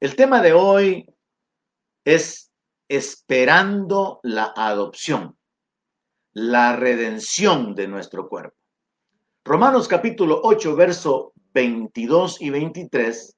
[0.00, 1.12] El tema de hoy
[2.04, 2.52] es
[2.88, 5.36] esperando la adopción,
[6.32, 8.54] la redención de nuestro cuerpo.
[9.44, 13.36] Romanos capítulo 8, verso 22 y 23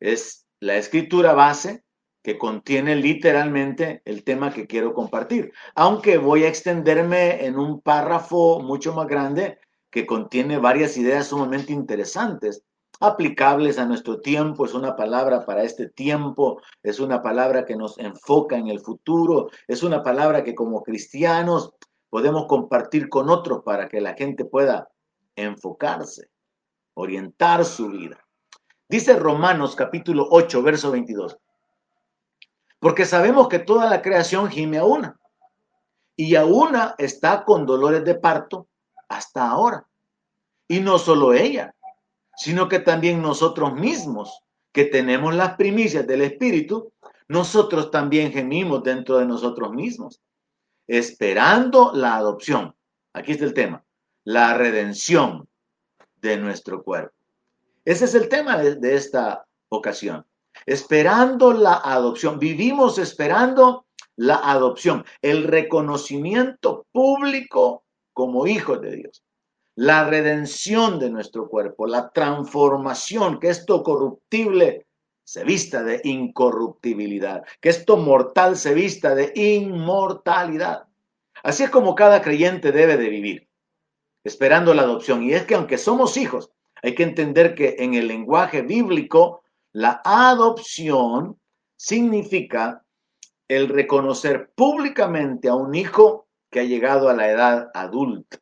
[0.00, 1.82] es la escritura base
[2.22, 8.60] que contiene literalmente el tema que quiero compartir, aunque voy a extenderme en un párrafo
[8.60, 9.58] mucho más grande
[9.90, 12.64] que contiene varias ideas sumamente interesantes,
[13.00, 17.98] aplicables a nuestro tiempo, es una palabra para este tiempo, es una palabra que nos
[17.98, 21.72] enfoca en el futuro, es una palabra que como cristianos
[22.10, 24.90] podemos compartir con otros para que la gente pueda
[25.34, 26.28] enfocarse,
[26.94, 28.18] orientar su vida.
[28.88, 31.38] Dice Romanos capítulo 8, verso 22.
[32.80, 35.18] Porque sabemos que toda la creación gime a una.
[36.16, 38.66] Y a una está con dolores de parto
[39.08, 39.86] hasta ahora.
[40.68, 41.74] Y no solo ella,
[42.40, 46.90] sino que también nosotros mismos, que tenemos las primicias del Espíritu,
[47.28, 50.22] nosotros también gemimos dentro de nosotros mismos,
[50.86, 52.74] esperando la adopción.
[53.12, 53.84] Aquí está el tema,
[54.24, 55.46] la redención
[56.16, 57.14] de nuestro cuerpo.
[57.84, 60.24] Ese es el tema de, de esta ocasión
[60.64, 62.38] esperando la adopción.
[62.38, 63.84] Vivimos esperando
[64.16, 69.22] la adopción, el reconocimiento público como hijos de Dios,
[69.80, 74.86] la redención de nuestro cuerpo, la transformación, que esto corruptible
[75.24, 80.84] se vista de incorruptibilidad, que esto mortal se vista de inmortalidad.
[81.42, 83.48] Así es como cada creyente debe de vivir,
[84.22, 85.22] esperando la adopción.
[85.22, 86.50] Y es que aunque somos hijos,
[86.82, 91.40] hay que entender que en el lenguaje bíblico la adopción
[91.78, 92.84] significa
[93.48, 98.40] el reconocer públicamente a un hijo que ha llegado a la edad adulta.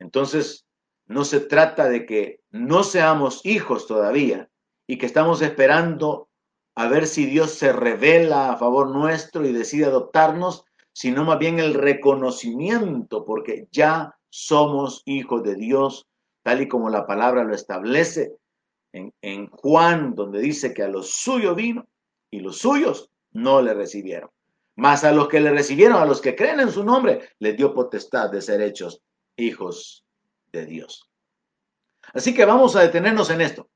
[0.00, 0.66] Entonces,
[1.06, 4.48] no se trata de que no seamos hijos todavía
[4.86, 6.28] y que estamos esperando
[6.74, 11.58] a ver si Dios se revela a favor nuestro y decide adoptarnos, sino más bien
[11.58, 16.06] el reconocimiento, porque ya somos hijos de Dios,
[16.42, 18.36] tal y como la palabra lo establece
[18.92, 21.86] en, Juan, donde dice que a los suyos vino
[22.30, 24.30] y los suyos no le recibieron.
[24.76, 27.74] Mas a los que le recibieron, a los que creen en su nombre, les dio
[27.74, 29.02] potestad de ser hechos
[29.40, 30.04] hijos
[30.52, 31.10] de Dios.
[32.12, 33.68] Así que vamos a detenernos en esto.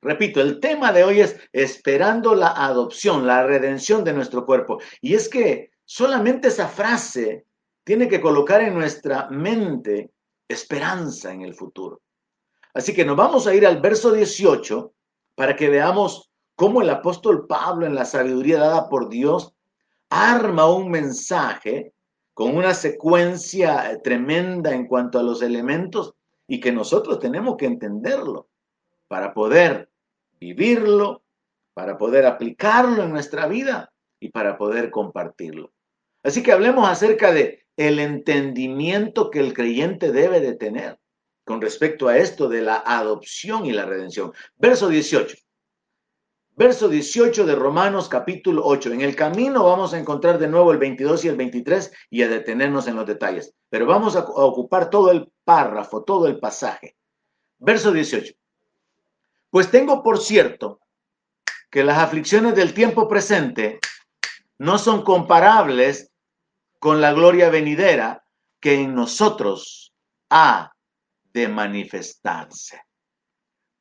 [0.00, 4.80] Repito, el tema de hoy es esperando la adopción, la redención de nuestro cuerpo.
[5.00, 7.46] Y es que solamente esa frase
[7.84, 10.10] tiene que colocar en nuestra mente
[10.48, 12.02] esperanza en el futuro.
[12.74, 14.92] Así que nos vamos a ir al verso 18
[15.34, 19.54] para que veamos cómo el apóstol Pablo, en la sabiduría dada por Dios,
[20.10, 21.92] arma un mensaje
[22.34, 26.14] con una secuencia tremenda en cuanto a los elementos
[26.46, 28.48] y que nosotros tenemos que entenderlo
[29.08, 29.90] para poder
[30.40, 31.22] vivirlo,
[31.74, 35.72] para poder aplicarlo en nuestra vida y para poder compartirlo.
[36.22, 40.98] Así que hablemos acerca de el entendimiento que el creyente debe de tener
[41.44, 44.32] con respecto a esto de la adopción y la redención.
[44.56, 45.36] Verso 18.
[46.54, 48.92] Verso 18 de Romanos capítulo 8.
[48.92, 52.28] En el camino vamos a encontrar de nuevo el 22 y el 23 y a
[52.28, 53.54] detenernos en los detalles.
[53.70, 56.98] Pero vamos a ocupar todo el párrafo, todo el pasaje.
[57.58, 58.34] Verso 18.
[59.48, 60.80] Pues tengo por cierto
[61.70, 63.80] que las aflicciones del tiempo presente
[64.58, 66.10] no son comparables
[66.78, 68.26] con la gloria venidera
[68.60, 69.94] que en nosotros
[70.28, 70.70] ha
[71.32, 72.82] de manifestarse.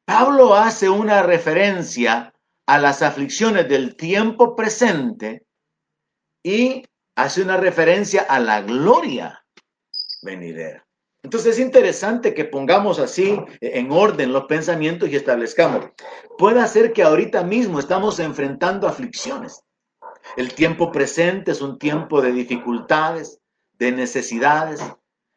[0.05, 2.33] Pablo hace una referencia
[2.71, 5.45] a las aflicciones del tiempo presente
[6.41, 6.85] y
[7.17, 9.45] hace una referencia a la gloria
[10.21, 10.87] venidera.
[11.21, 15.89] Entonces es interesante que pongamos así en orden los pensamientos y establezcamos.
[16.37, 19.61] Puede ser que ahorita mismo estamos enfrentando aflicciones.
[20.37, 23.41] El tiempo presente es un tiempo de dificultades,
[23.79, 24.81] de necesidades,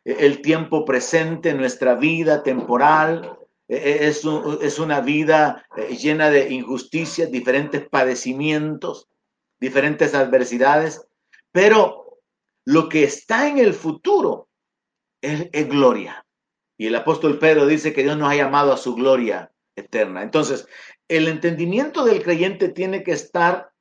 [0.05, 4.23] el tiempo presente, nuestra vida temporal, e, e, es,
[4.63, 9.09] es una vida eh, llena de injusticias, diferentes padecimientos,
[9.61, 11.07] diferentes adversidades,
[11.53, 12.21] pero
[12.67, 14.49] lo que está en el futuro
[15.23, 16.27] es, es gloria.
[16.77, 20.23] Y el apóstol Pedro dice que Dios nos ha llamado a su gloria eterna.
[20.23, 20.67] Entonces,
[21.09, 23.73] el entendimiento del creyente tiene que estar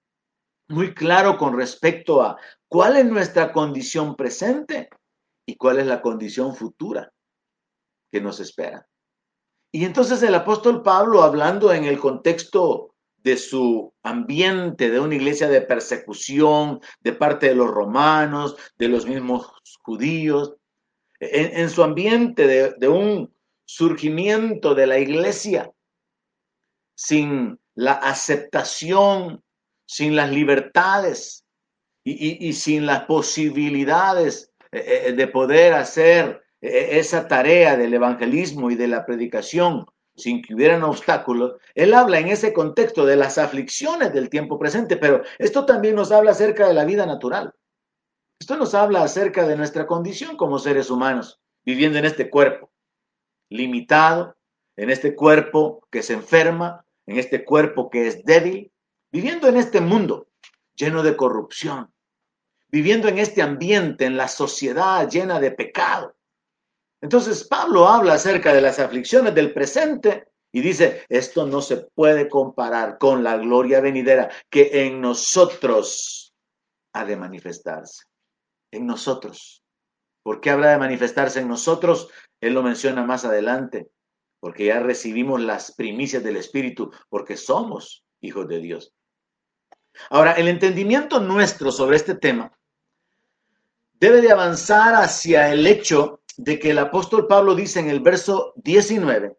[0.69, 2.38] muy claro con respecto a
[2.68, 4.90] cuál es nuestra condición presente
[5.46, 7.12] y cuál es la condición futura
[8.12, 8.88] que nos espera.
[9.75, 15.48] Y entonces el apóstol Pablo, hablando en el contexto de su ambiente, de una iglesia
[15.48, 20.56] de persecución de parte de los romanos, de los mismos judíos,
[21.20, 23.34] en, su ambiente de, un
[23.66, 25.72] surgimiento de la iglesia
[26.96, 29.42] sin la aceptación,
[29.88, 31.46] sin las libertades
[32.04, 38.88] y, sin las posibilidades eh, eh, de poder hacer esa tarea del evangelismo y de
[38.88, 44.30] la predicación sin que hubieran obstáculos, él habla en ese contexto de las aflicciones del
[44.30, 47.54] tiempo presente, pero esto también nos habla acerca de la vida natural.
[48.39, 52.74] Esto nos habla acerca de nuestra condición como seres humanos, viviendo en este cuerpo
[53.54, 54.36] limitado,
[54.75, 58.71] en este cuerpo que se enferma, en este cuerpo que es débil,
[59.12, 60.27] viviendo en este mundo
[60.75, 61.94] lleno de corrupción,
[62.69, 66.16] viviendo en este ambiente, en la sociedad llena de pecado.
[67.04, 72.30] Entonces Pablo habla acerca de las aflicciones del presente y dice, esto no se puede
[72.30, 76.34] comparar con la gloria venidera que en nosotros
[76.94, 78.06] ha de manifestarse.
[78.72, 79.66] En nosotros.
[80.24, 82.08] ¿Por qué habrá de manifestarse en nosotros?
[82.40, 83.90] Él lo menciona más adelante,
[84.40, 88.94] porque ya recibimos las primicias del Espíritu, porque somos hijos de Dios.
[90.10, 92.58] Ahora, el entendimiento nuestro sobre este tema
[94.00, 98.53] debe de avanzar hacia el hecho de que el apóstol Pablo dice en el verso
[98.57, 99.38] 19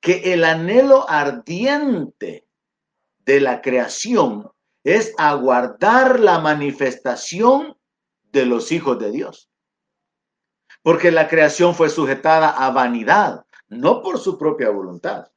[0.00, 2.46] que el anhelo ardiente
[3.24, 4.50] de la creación
[4.84, 7.76] es aguardar la manifestación
[8.32, 9.48] de los hijos de Dios.
[10.82, 15.30] Porque la creación fue sujetada a vanidad, no por su propia voluntad,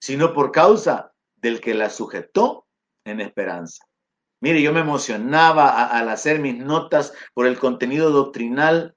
[0.00, 2.66] sino por causa del que la sujetó
[3.04, 3.84] en esperanza.
[4.40, 8.95] Mire, yo me emocionaba al hacer mis notas por el contenido doctrinal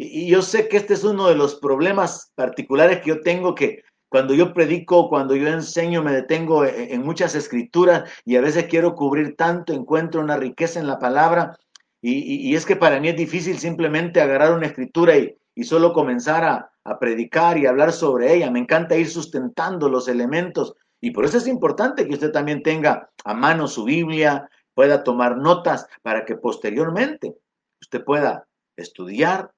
[0.00, 3.82] y, yo sé que este es uno de los problemas particulares que yo tengo que
[4.08, 8.64] cuando yo predico, cuando yo enseño, me detengo en, en muchas escrituras y a veces
[8.64, 11.56] quiero cubrir tanto, encuentro una riqueza en la palabra
[12.02, 16.72] y, es que para mí es difícil simplemente agarrar una escritura y, solo comenzar a,
[16.84, 18.50] a, predicar y hablar sobre ella.
[18.50, 23.10] Me encanta ir sustentando los elementos y por eso es importante que usted también tenga
[23.24, 27.36] a mano su Biblia, pueda tomar notas para que posteriormente
[27.82, 29.50] usted pueda estudiar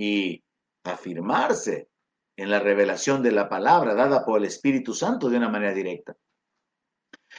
[0.00, 0.42] y
[0.84, 1.90] afirmarse
[2.34, 6.16] en la revelación de la palabra dada por el Espíritu Santo de una manera directa.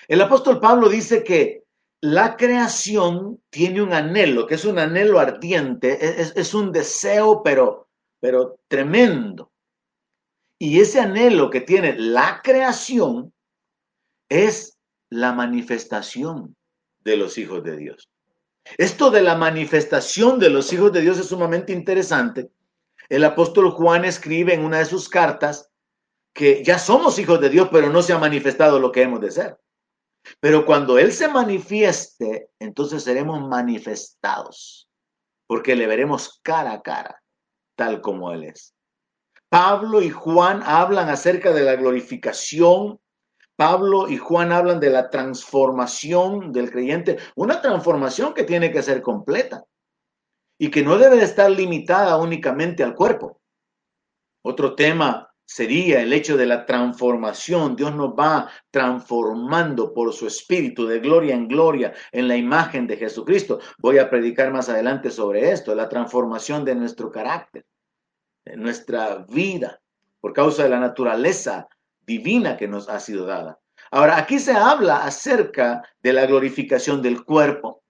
[0.07, 1.63] El apóstol Pablo dice que
[2.01, 8.59] la creación tiene un anhelo, que es un anhelo ardiente, es, un deseo, pero, pero
[8.67, 9.51] tremendo.
[10.59, 13.33] Y ese anhelo que tiene la creación
[14.29, 14.77] es
[15.09, 16.55] la manifestación
[16.99, 18.07] de los hijos de Dios.
[18.77, 22.51] Esto de la manifestación de los hijos de Dios es sumamente interesante.
[23.09, 25.69] El apóstol Juan escribe en una de sus cartas
[26.33, 29.31] que ya somos hijos de Dios, pero no se ha manifestado lo que hemos de
[29.31, 29.59] ser.
[30.39, 34.87] Pero cuando Él se manifieste, entonces seremos manifestados,
[35.47, 37.21] porque le veremos cara a cara,
[37.75, 38.73] tal como Él es.
[39.49, 43.00] Pablo y Juan hablan acerca de la glorificación.
[43.61, 49.03] Pablo y Juan hablan de la transformación del creyente, una transformación que tiene que ser
[49.03, 49.63] completa
[50.57, 53.39] y que no debe estar limitada únicamente al cuerpo.
[54.43, 57.75] Otro tema sería el hecho de la transformación.
[57.75, 62.97] Dios nos va transformando por su espíritu de gloria en gloria en la imagen de
[62.97, 63.59] Jesucristo.
[63.77, 67.63] Voy a predicar más adelante sobre esto, la transformación de nuestro carácter,
[68.43, 69.79] de nuestra vida,
[70.19, 71.67] por causa de la naturaleza
[72.05, 73.59] divina que nos ha sido dada.
[73.91, 77.83] Ahora, aquí se habla acerca de la glorificación del cuerpo.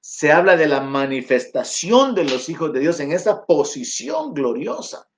[0.00, 5.08] Se habla de la manifestación de los hijos de Dios en esa posición gloriosa.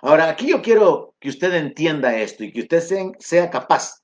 [0.00, 4.02] Ahora, aquí yo quiero que usted entienda esto y que usted sea, capaz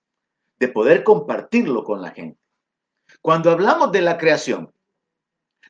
[0.58, 2.38] de poder compartirlo con la gente.
[3.20, 4.72] Cuando hablamos de la creación,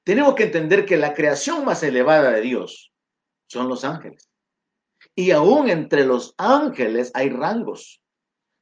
[0.05, 2.93] tenemos que entender que la creación más elevada de Dios
[3.47, 4.28] son los ángeles.
[5.15, 8.01] Y aún entre los ángeles hay rangos,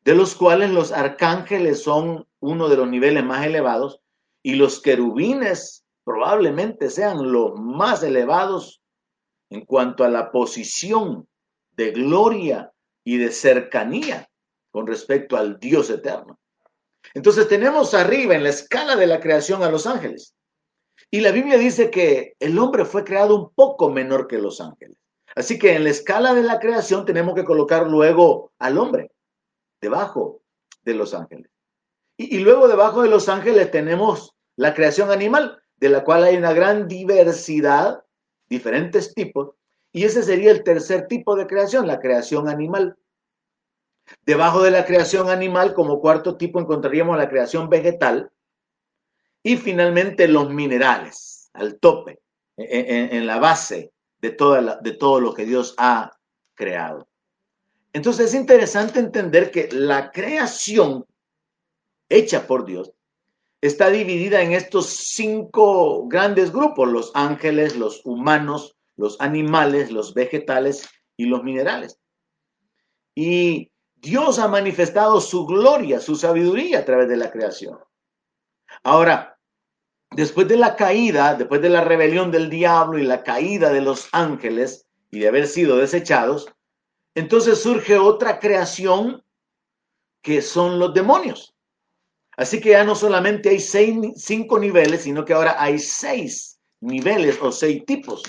[0.05, 4.00] de los cuales los arcángeles son uno de los niveles más elevados
[4.43, 8.81] y los querubines probablemente sean los más elevados
[9.50, 11.26] en cuanto a la posición
[11.73, 12.73] de gloria
[13.05, 14.29] y de cercanía
[14.71, 16.38] con respecto al Dios eterno.
[17.15, 20.35] Entonces tenemos arriba en la escala de la creación a los ángeles.
[21.11, 24.97] Y la Biblia dice que el hombre fue creado un poco menor que los ángeles.
[25.37, 29.12] Así que en la escala de la creación tenemos que colocar luego al hombre
[29.83, 30.40] debajo
[30.83, 31.50] de los ángeles.
[32.16, 36.55] Y, luego debajo de los ángeles tenemos la creación animal, de la cual hay una
[36.55, 38.02] gran diversidad,
[38.49, 39.50] diferentes tipos,
[39.93, 42.97] y ese sería el tercer tipo de creación, la creación animal.
[44.25, 48.31] Debajo de la creación animal, como cuarto tipo, encontraríamos la creación vegetal
[49.43, 52.21] y finalmente los minerales, al tope,
[52.57, 56.17] en, la base de, toda de todo lo que Dios ha
[56.55, 57.09] creado.
[57.93, 61.07] Entonces es interesante entender que la creación
[62.09, 62.93] hecha por Dios,
[63.61, 70.89] está dividida en estos cinco grandes grupos, los ángeles, los humanos, los animales, los vegetales
[71.17, 71.99] y los minerales.
[73.15, 77.79] Y Dios ha manifestado su gloria, su sabiduría a través de la creación.
[78.83, 79.36] Ahora,
[80.11, 84.09] después de la caída, después de la rebelión del diablo y la caída de los
[84.13, 86.47] ángeles y de haber sido desechados,
[87.15, 89.23] entonces surge otra creación
[90.23, 91.55] que son los demonios.
[92.37, 97.51] Así que ya no solamente hay cinco niveles, sino que ahora hay seis niveles o
[97.51, 98.23] seis tipos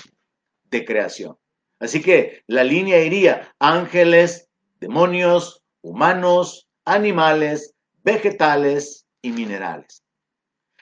[0.70, 1.36] de creación.
[1.78, 4.48] Así que la línea iría ángeles,
[4.80, 10.02] demonios, humanos, animales, vegetales y minerales.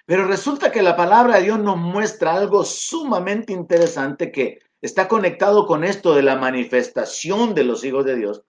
[0.06, 5.66] Pero resulta que la palabra de Dios nos muestra algo sumamente interesante que está conectado
[5.66, 8.42] con esto de la manifestación de los hijos de Dios.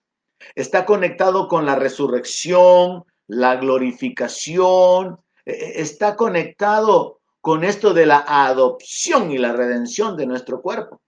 [0.54, 8.24] Está conectado con la resurrección, la glorificación, e, e, está conectado con esto de la
[8.26, 11.02] adopción y la redención de nuestro cuerpo.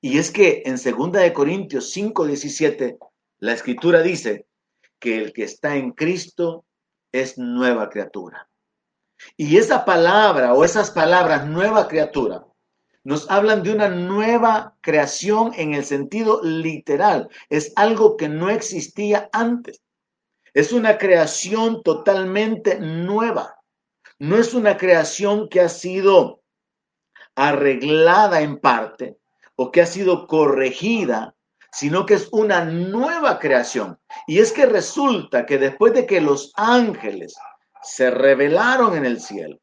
[0.00, 2.98] Y es que en 2 de Corintios 5:17
[3.40, 4.46] la escritura dice
[4.98, 6.64] que el que está en Cristo
[7.12, 8.49] es nueva criatura.
[9.36, 12.44] Y esa palabra o esas palabras nueva criatura
[13.02, 17.28] nos hablan de una nueva creación en el sentido literal.
[17.48, 19.82] Es algo que no existía antes.
[20.52, 23.56] Es una creación totalmente nueva.
[24.18, 26.42] No es una creación que ha sido
[27.34, 29.16] arreglada en parte
[29.56, 31.34] o que ha sido corregida,
[31.72, 33.98] sino que es una nueva creación.
[34.26, 37.34] Y es que resulta que después de que los ángeles
[37.82, 39.58] se rebelaron en el cielo,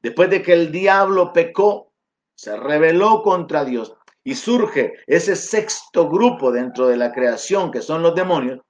[0.00, 1.92] después de que el diablo pecó,
[2.34, 3.94] se rebeló contra Dios.
[4.24, 8.60] Y surge ese sexto grupo dentro de la creación que son los demonios,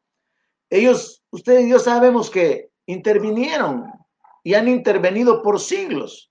[0.73, 3.93] ellos, ustedes y yo sabemos que intervinieron
[4.43, 6.31] y han intervenido por siglos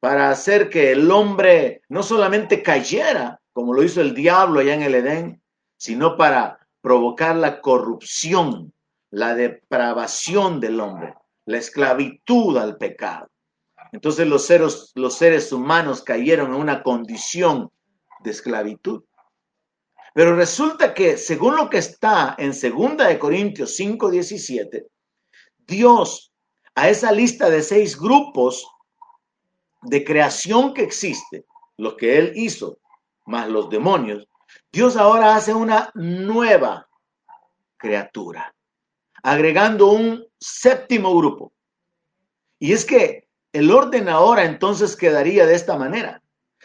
[0.00, 4.82] para hacer que el hombre no solamente cayera, como lo hizo el diablo allá en
[4.82, 5.42] el Edén,
[5.76, 8.72] sino para provocar la corrupción,
[9.10, 11.14] la depravación del hombre,
[11.50, 13.28] la esclavitud al pecado.
[13.92, 17.70] Entonces los seres, los seres humanos cayeron en una condición
[18.20, 19.02] de esclavitud.
[20.14, 24.86] Pero resulta que, según lo que está en 2 de Corintios 5, 17,
[25.58, 26.32] Dios
[26.76, 28.66] a esa lista de seis grupos
[29.82, 32.78] de creación que existe, los que Él hizo,
[33.26, 34.28] más los demonios,
[34.70, 36.88] Dios ahora hace una nueva
[37.76, 38.54] criatura,
[39.22, 41.52] agregando un séptimo grupo.
[42.58, 46.22] Y es que el orden ahora entonces quedaría de esta manera.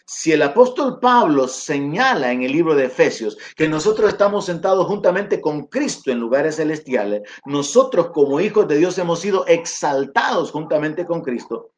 [0.07, 5.41] Si el apóstol Pablo señala en el libro de Efesios que nosotros estamos sentados juntamente
[5.41, 11.21] con Cristo en lugares celestiales, nosotros como hijos de Dios hemos sido exaltados juntamente con
[11.21, 11.71] Cristo,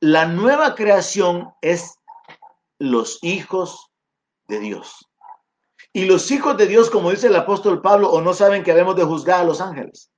[0.00, 1.98] la nueva creación es
[2.78, 3.90] los hijos
[4.46, 5.08] de Dios.
[5.92, 8.96] Y los hijos de Dios, como dice el apóstol Pablo, o no saben que debemos
[8.96, 10.10] de juzgar a los ángeles.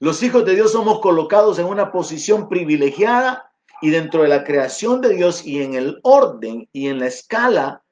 [0.00, 5.00] Los hijos de Dios somos colocados en una posición privilegiada y dentro de la creación
[5.00, 7.82] de Dios y en el orden y en la escala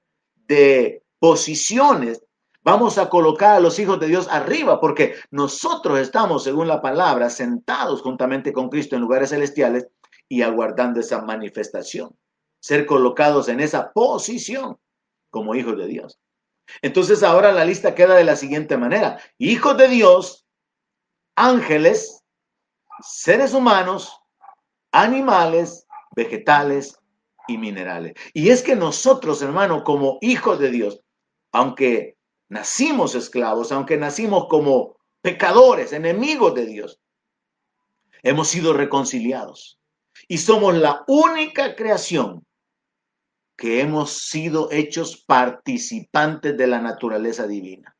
[0.46, 2.24] de posiciones,
[2.62, 7.30] vamos a colocar a los hijos de Dios arriba, porque nosotros estamos, según la palabra,
[7.30, 9.88] sentados juntamente con Cristo en lugares celestiales
[10.28, 12.16] y aguardando esa manifestación,
[12.60, 14.78] ser colocados en esa posición
[15.30, 16.18] como hijos de Dios.
[16.80, 19.18] Entonces ahora la lista queda de la siguiente manera.
[19.38, 20.41] Hijos de Dios,
[21.36, 22.22] ángeles,
[23.00, 24.20] seres humanos,
[24.92, 26.98] animales, vegetales
[27.48, 28.14] y minerales.
[28.34, 31.00] Y es que nosotros, hermano, como hijos de Dios,
[31.52, 32.16] aunque
[32.48, 37.00] nacimos esclavos, aunque nacimos como pecadores, enemigos de Dios,
[38.22, 39.78] hemos sido reconciliados.
[40.28, 42.44] Y somos la única creación
[43.56, 47.96] que hemos sido hechos participantes de la naturaleza divina.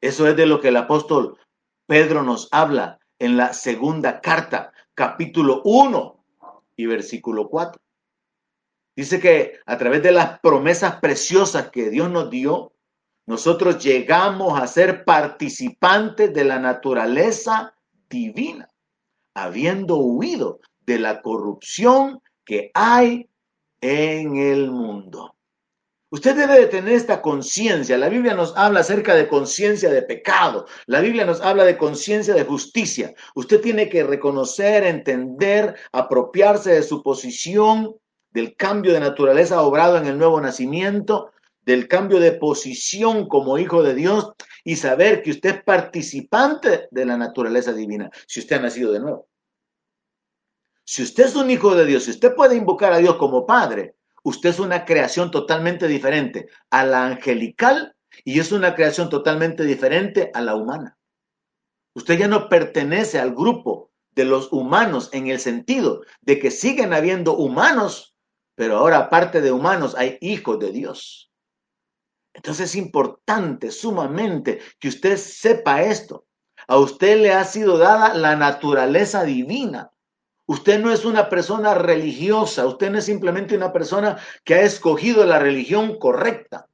[0.00, 1.38] Eso es de lo que el apóstol
[1.92, 6.24] Pedro nos habla en la segunda carta, capítulo 1
[6.74, 7.82] y versículo 4.
[8.96, 12.72] Dice que a través de las promesas preciosas que Dios nos dio,
[13.26, 17.74] nosotros llegamos a ser participantes de la naturaleza
[18.08, 18.70] divina,
[19.34, 23.28] habiendo huido de la corrupción que hay
[23.82, 25.34] en el mundo.
[26.12, 27.96] Usted debe de tener esta conciencia.
[27.96, 30.66] La Biblia nos habla acerca de conciencia de pecado.
[30.84, 33.14] La Biblia nos habla de conciencia de justicia.
[33.34, 37.96] Usted tiene que reconocer, entender, apropiarse de su posición,
[38.30, 43.82] del cambio de naturaleza obrado en el nuevo nacimiento, del cambio de posición como hijo
[43.82, 44.32] de Dios
[44.64, 49.00] y saber que usted es participante de la naturaleza divina, si usted ha nacido de
[49.00, 49.28] nuevo.
[50.84, 53.94] Si usted es un hijo de Dios, si usted puede invocar a Dios como Padre,
[54.22, 60.30] usted es una creación totalmente diferente a la angelical y es una creación totalmente diferente
[60.34, 60.98] a la humana.
[61.94, 66.92] Usted ya no pertenece al grupo de los humanos en el sentido de que siguen
[66.92, 68.14] habiendo humanos,
[68.54, 71.30] pero ahora aparte de humanos hay hijos de Dios.
[72.34, 76.26] Entonces es importante sumamente que usted sepa esto.
[76.66, 79.90] A usted le ha sido dada la naturaleza divina.
[80.46, 85.24] Usted no es una persona religiosa, usted no es simplemente una persona que ha escogido
[85.24, 86.68] la religión correcta.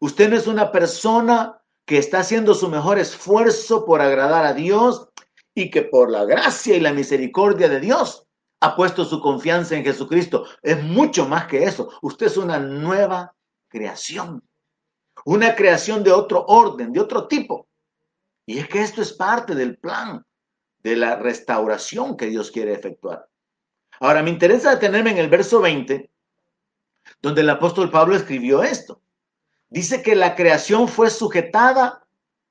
[0.00, 5.08] Usted no es una persona que está haciendo su mejor esfuerzo por agradar a Dios
[5.54, 8.26] y que por la gracia y la misericordia de Dios
[8.60, 10.46] ha puesto su confianza en Jesucristo.
[10.62, 11.90] Es mucho más que eso.
[12.02, 13.34] Usted es una nueva
[13.68, 14.42] creación,
[15.24, 17.68] una creación de otro orden, de otro tipo.
[18.46, 20.24] Y es que esto es parte del plan
[20.82, 23.28] de la restauración que Dios quiere efectuar.
[24.00, 26.10] Ahora, me interesa detenerme en el verso 20,
[27.20, 29.00] donde el apóstol Pablo escribió esto.
[29.68, 32.06] Dice que la creación fue sujetada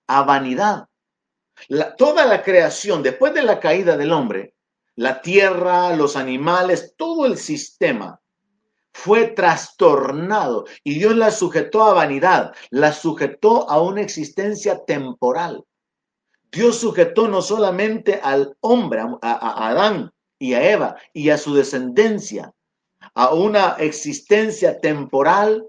[0.07, 0.87] a vanidad
[1.97, 4.55] toda la creación, después de la caída del hombre,
[4.95, 8.19] la tierra, los animales, todo el sistema
[8.93, 15.63] fue trastornado y Dios la sujetó a vanidad, la sujetó a una existencia temporal.
[16.51, 22.53] Dios sujetó no solamente al hombre, a, Adán y a Eva y a su descendencia,
[23.13, 25.65] a una existencia temporal,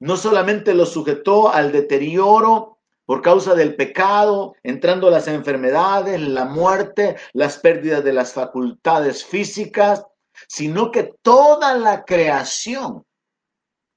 [0.00, 7.16] no solamente lo sujetó al deterioro por causa del pecado, entrando las enfermedades, la muerte,
[7.32, 10.04] las pérdidas de las facultades físicas,
[10.48, 13.06] sino que toda la creación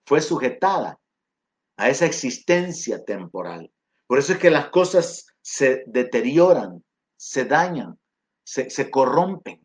[0.06, 1.00] fue sujetada
[1.78, 3.72] a esa existencia temporal.
[4.06, 6.84] Por eso es que las cosas se deterioran,
[7.18, 7.98] se dañan,
[8.44, 9.60] se, se corrompen.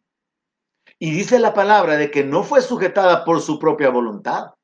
[0.98, 4.54] Y dice la palabra de que no fue sujetada por su propia voluntad,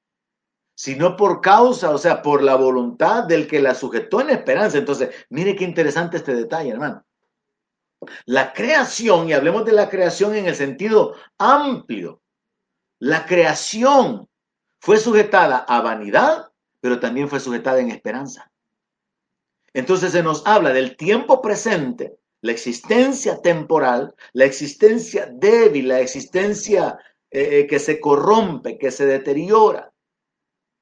[0.74, 4.78] sino por causa, o sea, por la voluntad del que la sujetó en esperanza.
[4.78, 7.04] Entonces, mire qué interesante este detalle, hermano.
[8.24, 12.22] La creación, y hablemos de la creación en el sentido amplio,
[12.98, 14.26] la creación
[14.80, 18.49] fue sujetada a vanidad, pero también fue sujetada en esperanza.
[19.72, 26.98] Entonces se nos habla del tiempo presente, la existencia temporal, la existencia débil, la existencia
[27.30, 29.90] eh, eh, que se corrompe, que se deteriora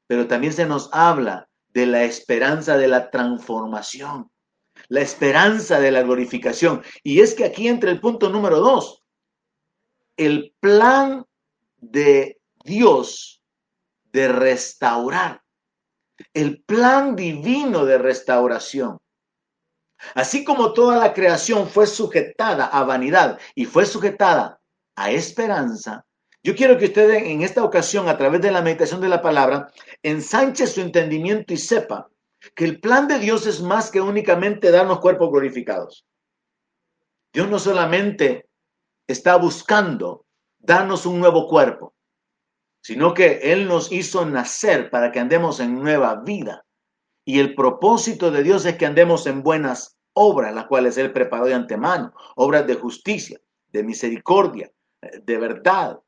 [0.08, 4.32] pero también se nos habla de la esperanza de la transformación,
[4.88, 6.82] la esperanza de la glorificación.
[7.04, 9.04] Y es que aquí entra el punto número dos,
[10.16, 11.24] el plan
[11.76, 13.42] de Dios
[14.10, 15.42] de restaurar,
[16.34, 18.98] el plan divino de restauración.
[20.14, 24.60] Así como toda la creación fue sujetada a vanidad y fue sujetada
[24.96, 26.04] a esperanza,
[26.42, 29.70] yo quiero que usted en esta ocasión, a través de la meditación de la palabra,
[30.02, 32.08] ensanche su entendimiento y sepa
[32.54, 36.06] que el plan de Dios es más que únicamente darnos cuerpos glorificados.
[37.32, 38.48] Dios no solamente
[39.06, 40.24] está buscando
[40.58, 41.94] darnos un nuevo cuerpo,
[42.88, 46.64] sino que Él nos hizo nacer para que andemos en nueva vida.
[47.22, 51.44] Y el propósito de Dios es que andemos en buenas obras, las cuales Él preparó
[51.44, 53.38] de antemano, obras de justicia,
[53.72, 54.72] de misericordia,
[55.22, 56.00] de verdad,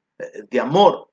[0.48, 1.10] de amor.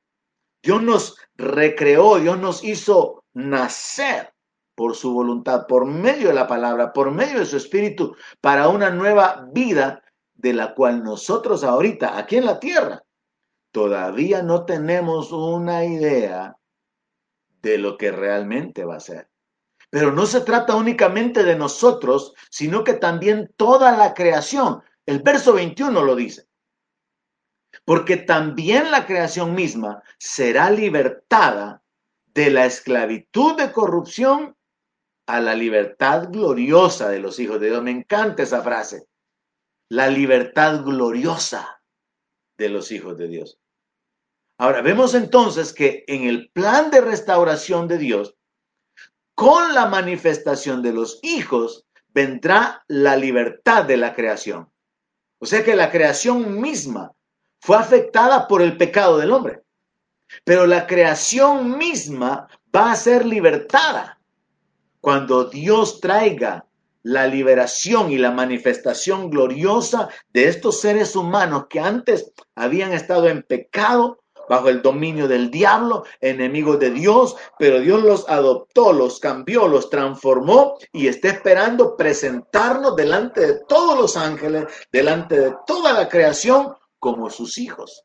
[0.64, 4.34] Dios nos recreó, Dios nos hizo nacer
[4.74, 8.90] por su voluntad, por medio de la palabra, por medio de su espíritu, para una
[8.90, 10.02] nueva vida
[10.34, 13.04] de la cual nosotros ahorita, aquí en la tierra,
[13.78, 16.58] todavía no tenemos una idea
[17.62, 19.30] de lo que realmente va a ser.
[19.92, 24.82] Pero no se trata únicamente de nosotros, sino que también toda la creación.
[25.06, 26.48] El verso 21 lo dice
[27.86, 31.84] porque también la creación misma será libertada
[32.34, 34.58] de la esclavitud de corrupción
[35.28, 37.84] a la libertad gloriosa de los hijos de Dios.
[37.84, 39.06] Me encanta esa frase.
[39.90, 41.80] La libertad gloriosa
[42.58, 43.60] de los hijos de Dios.
[44.58, 48.36] Ahora, vemos entonces que en el plan de restauración de Dios,
[49.36, 54.70] con la manifestación de los hijos, vendrá la libertad de la creación.
[55.39, 57.12] O sea que la creación misma
[57.60, 59.62] fue afectada por el pecado del hombre.
[60.43, 64.20] Pero la creación misma va a ser libertada
[65.00, 66.65] cuando Dios traiga
[67.04, 73.43] la liberación y la manifestación gloriosa de estos seres humanos que antes habían estado en
[73.43, 79.68] pecado, bajo el dominio del diablo, enemigos de Dios, pero Dios los adoptó, los cambió,
[79.68, 86.08] los transformó y está esperando presentarnos delante de todos los ángeles, delante de toda la
[86.08, 88.04] creación, como sus hijos.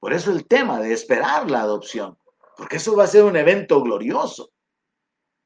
[0.00, 2.18] Por eso el tema de esperar la adopción,
[2.56, 4.50] porque eso va a ser un evento glorioso.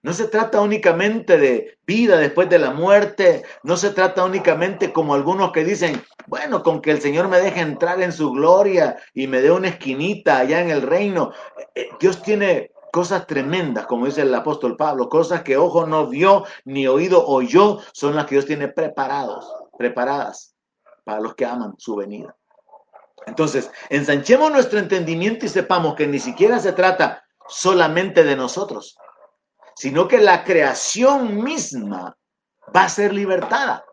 [0.02, 5.14] No se trata únicamente de vida después de la muerte, no se trata únicamente como
[5.14, 9.28] algunos que dicen, bueno, con que el Señor me deje entrar en su gloria y
[9.28, 11.32] me dé una esquinita allá en el reino.
[11.76, 16.44] Eh, Dios tiene cosas tremendas, como dice el apóstol Pablo, cosas que ojo no vio
[16.64, 20.54] ni oído oyó, son las que Dios tiene preparados, preparadas
[21.04, 22.36] para los que aman su venida.
[23.26, 28.96] Entonces, ensanchemos nuestro entendimiento y sepamos que ni siquiera se trata solamente de nosotros,
[29.76, 32.16] sino que la creación misma
[32.74, 33.84] va a ser libertada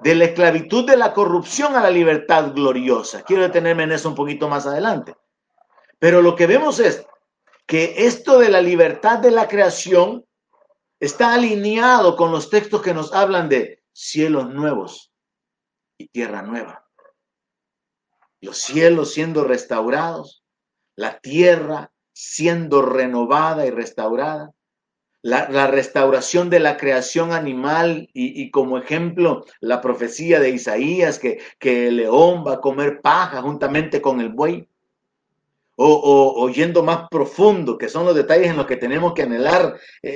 [0.00, 3.22] de la esclavitud de la corrupción a la libertad gloriosa.
[3.22, 5.14] Quiero detenerme en eso un poquito más adelante.
[5.98, 7.06] Pero lo que vemos es
[7.66, 10.26] que esto de la libertad de la creación
[10.98, 15.12] está alineado con los textos que nos hablan de cielos nuevos
[15.96, 16.84] y tierra nueva.
[18.40, 20.44] Los cielos siendo restaurados,
[20.96, 24.52] la tierra siendo renovada y restaurada
[25.22, 31.96] la, restauración de la creación animal y, como ejemplo la profecía de Isaías que, el
[31.96, 34.68] león va a comer paja juntamente con el buey.
[35.74, 39.80] O, o, yendo más profundo, que son los detalles en los que tenemos que anhelar,
[40.02, 40.10] eh,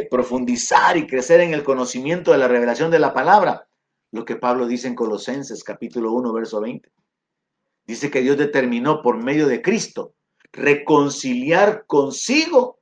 [0.00, 3.68] eh, profundizar y crecer en el conocimiento de la revelación de la palabra.
[4.10, 6.88] Lo que Pablo dice en Colosenses capítulo 1, verso 20.
[7.86, 10.14] Dice que Dios determinó por medio de Cristo
[10.50, 12.81] reconciliar consigo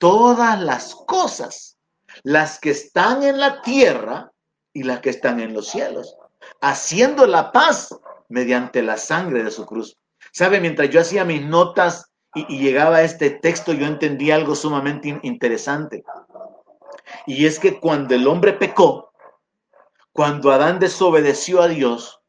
[0.00, 1.76] todas las cosas,
[2.24, 4.32] las que están en la tierra
[4.72, 6.16] y las que están en los cielos,
[6.60, 7.94] haciendo la paz
[8.28, 9.96] mediante la sangre de su cruz.
[10.32, 10.60] ¿Sabe?
[10.60, 16.02] Mientras yo hacía mis notas y, llegaba a este texto, yo entendí algo sumamente interesante.
[17.26, 19.12] Y es que cuando el hombre pecó,
[20.12, 22.20] cuando Adán desobedeció a Dios,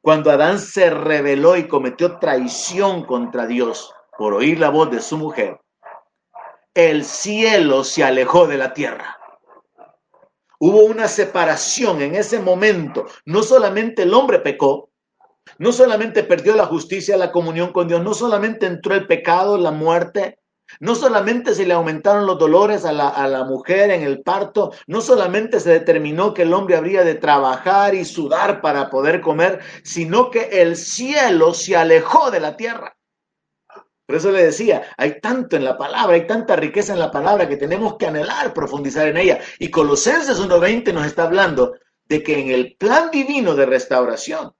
[0.00, 5.18] cuando Adán se rebeló y cometió traición contra Dios por oír la voz de su
[5.18, 5.60] mujer,
[6.74, 9.18] el cielo se alejó de la tierra.
[10.58, 13.06] Hubo una separación en ese momento.
[13.24, 14.90] No solamente el hombre pecó,
[15.58, 19.70] no solamente perdió la justicia, la comunión con Dios, no solamente entró el pecado, la
[19.70, 20.38] muerte,
[20.78, 24.72] no solamente se le aumentaron los dolores a la, a la, mujer en el parto,
[24.86, 29.60] no solamente se determinó que el hombre habría de trabajar y sudar para poder comer,
[29.82, 32.96] sino que el cielo se alejó de la tierra.
[34.10, 37.48] Por eso le decía, hay tanto en la palabra, hay tanta riqueza en la palabra
[37.48, 39.38] que tenemos que anhelar, profundizar en ella.
[39.60, 41.74] Y Colosenses 1.20 nos está hablando
[42.06, 44.52] de que en el plan divino de restauración,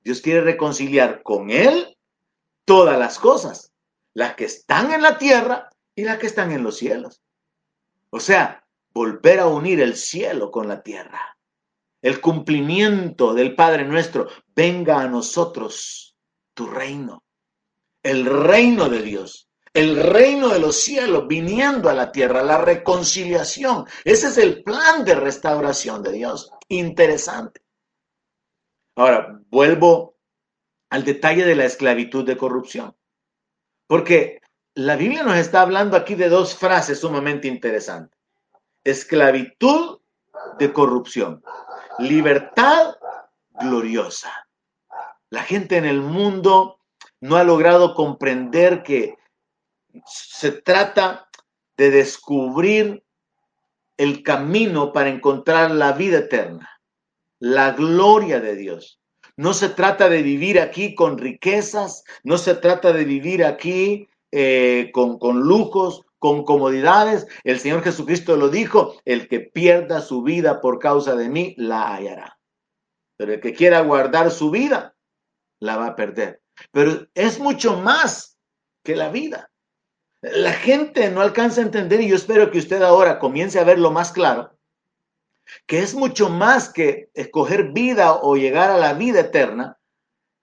[0.00, 1.98] Dios quiere reconciliar con Él
[2.64, 3.74] todas las cosas,
[4.14, 7.20] las que están en la tierra y las que están en los cielos.
[8.08, 11.36] O sea, volver a unir el cielo con la tierra.
[12.00, 16.16] El cumplimiento del Padre nuestro, venga a nosotros
[16.54, 17.21] tu reino
[18.02, 23.86] el reino de Dios, el reino de los cielos viniendo a la tierra, la reconciliación.
[24.04, 26.50] Ese es el plan de restauración de Dios.
[26.68, 27.62] Interesante.
[28.96, 30.16] Ahora, vuelvo
[30.90, 32.94] al detalle de la esclavitud de corrupción.
[33.86, 34.42] Porque
[34.74, 38.18] la Biblia nos está hablando aquí de dos frases sumamente interesantes.
[38.84, 40.00] Esclavitud
[40.58, 41.42] de corrupción.
[41.98, 42.96] Libertad
[43.50, 44.46] gloriosa.
[45.30, 46.78] La gente en el mundo
[47.22, 49.14] no ha logrado comprender que
[50.04, 51.28] se trata
[51.76, 53.04] de descubrir
[53.96, 56.68] el camino para encontrar la vida eterna,
[57.38, 59.00] la gloria de Dios.
[59.36, 64.90] No se trata de vivir aquí con riquezas, no se trata de vivir aquí eh,
[64.92, 67.28] con, con lujos, con comodidades.
[67.44, 71.94] El Señor Jesucristo lo dijo, el que pierda su vida por causa de mí, la
[71.94, 72.36] hallará.
[73.16, 74.96] Pero el que quiera guardar su vida,
[75.60, 76.41] la va a perder.
[76.70, 78.38] Pero es mucho más
[78.82, 79.50] que la vida.
[80.20, 83.90] La gente no alcanza a entender y yo espero que usted ahora comience a verlo
[83.90, 84.56] más claro,
[85.66, 89.78] que es mucho más que escoger vida o llegar a la vida eterna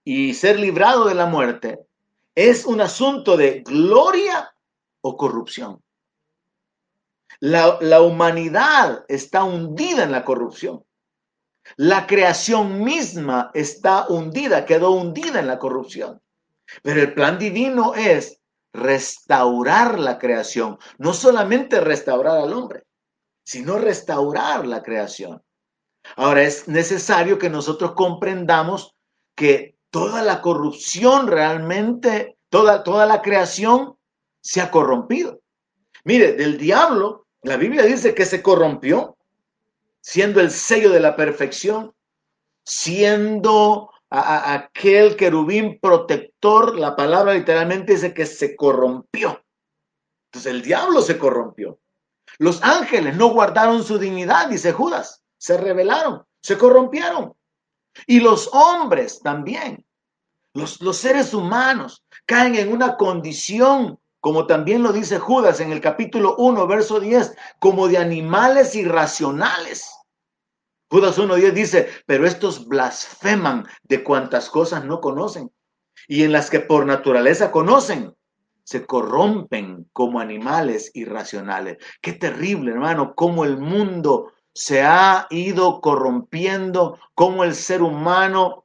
[0.04, 1.80] y ser librado de la muerte.
[2.34, 4.54] Es un asunto de gloria
[5.00, 5.82] o corrupción.
[7.38, 10.84] La, la humanidad está hundida en la corrupción.
[11.76, 16.20] La creación misma está hundida, quedó hundida en la corrupción.
[16.82, 18.40] Pero el plan divino es
[18.72, 22.84] restaurar la creación, no solamente restaurar al hombre,
[23.44, 25.42] sino restaurar la creación.
[26.16, 28.94] Ahora es necesario que nosotros comprendamos
[29.34, 33.96] que toda la corrupción realmente, toda, toda la creación
[34.40, 35.40] se ha corrompido.
[36.04, 39.16] Mire, del diablo, la Biblia dice que se corrompió
[40.00, 41.94] siendo el sello de la perfección,
[42.64, 49.42] siendo aquel querubín protector, la palabra literalmente dice que se corrompió.
[50.26, 51.78] Entonces el diablo se corrompió.
[52.38, 57.34] Los ángeles no guardaron su dignidad, dice Judas, se rebelaron, se corrompieron.
[58.06, 59.84] Y los hombres también,
[60.54, 65.80] los, los seres humanos, caen en una condición, como también lo dice Judas en el
[65.80, 69.90] capítulo 1, verso 10, como de animales irracionales.
[70.90, 75.50] Judas 1.10 dice, pero estos blasfeman de cuantas cosas no conocen
[76.08, 78.14] y en las que por naturaleza conocen,
[78.64, 81.78] se corrompen como animales irracionales.
[82.00, 88.64] Qué terrible, hermano, cómo el mundo se ha ido corrompiendo, cómo el ser humano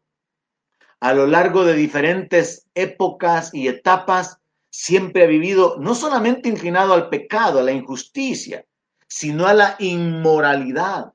[1.00, 4.40] a lo largo de diferentes épocas y etapas
[4.78, 8.66] siempre ha vivido no solamente inclinado al pecado, a la injusticia,
[9.08, 11.14] sino a la inmoralidad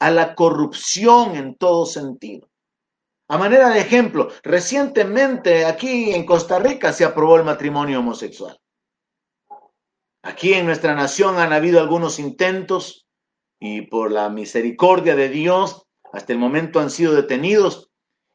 [0.00, 2.50] a la corrupción en todo sentido.
[3.28, 8.60] A manera de ejemplo, recientemente aquí en Costa Rica se aprobó el matrimonio homosexual.
[10.22, 13.06] Aquí en nuestra nación han habido algunos intentos
[13.60, 17.90] y por la misericordia de Dios hasta el momento han sido detenidos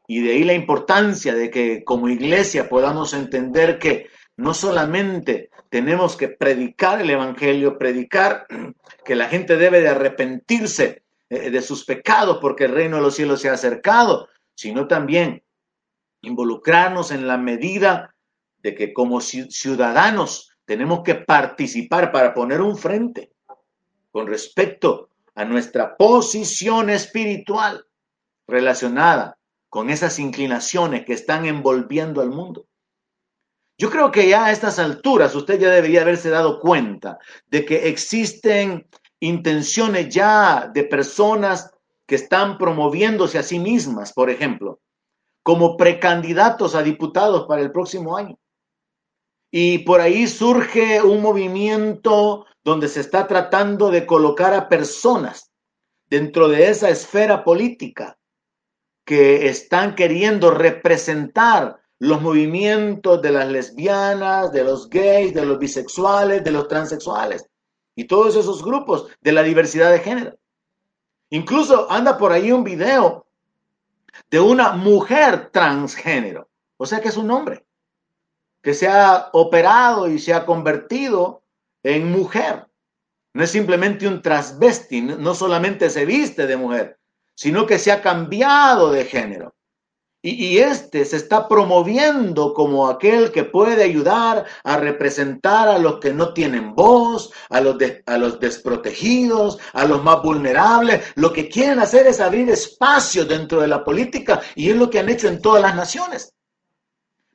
[0.07, 4.07] y de ahí la importancia de que como iglesia podamos entender que
[4.39, 8.47] no solamente tenemos que predicar el Evangelio, predicar
[9.05, 13.15] que la gente debe de arrepentirse eh, de sus pecados porque el reino de los
[13.15, 15.43] cielos se ha acercado, sino también
[16.21, 18.15] involucrarnos en la medida
[18.59, 23.33] de que como ciudadanos tenemos que participar para poner un frente
[24.09, 27.85] con respecto a nuestra posición espiritual
[28.47, 32.68] relacionada con esas inclinaciones que están envolviendo al mundo.
[33.79, 37.87] Yo creo que ya a estas alturas usted ya debería haberse dado cuenta de que
[37.87, 38.85] existen
[39.21, 41.71] intenciones ya de personas
[42.05, 44.81] que están promoviéndose a sí mismas, por ejemplo,
[45.43, 48.37] como precandidatos a diputados para el próximo año.
[49.49, 55.53] Y por ahí surge un movimiento donde se está tratando de colocar a personas
[56.09, 58.17] dentro de esa esfera política
[59.05, 66.43] que están queriendo representar los movimientos de las lesbianas, de los gays, de los bisexuales,
[66.43, 67.45] de los transexuales
[67.95, 70.37] y todos esos grupos de la diversidad de género.
[71.29, 73.27] Incluso anda por ahí un video
[74.31, 77.65] de una mujer transgénero, o sea que es un hombre,
[78.61, 81.43] que se ha operado y se ha convertido
[81.83, 82.67] en mujer.
[83.33, 86.97] No es simplemente un transvesti, no solamente se viste de mujer,
[87.35, 89.53] sino que se ha cambiado de género.
[90.21, 96.13] Y, este se está promoviendo como aquel que puede ayudar a representar a los que
[96.13, 101.05] no tienen voz, a los, a los desprotegidos, a los más vulnerables.
[101.15, 104.99] Lo que quieren hacer es abrir espacio dentro de la política y es lo que
[104.99, 106.33] han hecho en todas las naciones.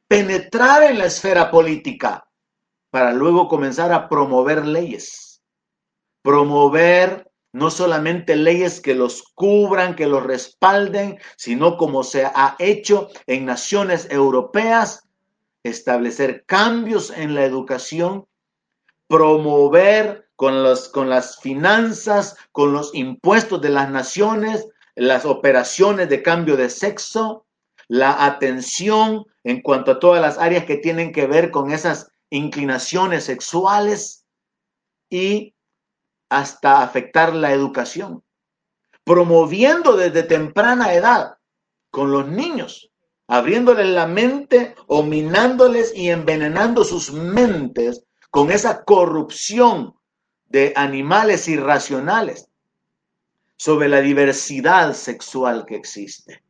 [0.07, 2.29] Penetrar en la esfera política
[2.91, 5.43] para luego comenzar a promover leyes,
[6.21, 13.11] promover no solamente leyes que los cubran, que los respalden, sino como se ha hecho
[13.29, 15.09] en naciones europeas,
[15.63, 18.27] establecer cambios en la educación,
[19.07, 26.25] promover con, los, con las finanzas, con los impuestos de las naciones, las operaciones de
[26.25, 27.47] cambio de sexo,
[27.87, 33.23] la atención en cuanto a todas las áreas que tienen que ver con esas inclinaciones
[33.23, 34.25] sexuales
[35.09, 35.54] y
[36.39, 38.23] hasta afectar la educación,
[39.05, 41.37] promoviendo desde temprana edad
[41.91, 42.91] con los niños,
[43.29, 49.95] abriéndoles la mente o minándoles y envenenando sus mentes con esa corrupción
[50.47, 52.49] de animales irracionales
[53.57, 56.43] sobre la diversidad sexual que existe.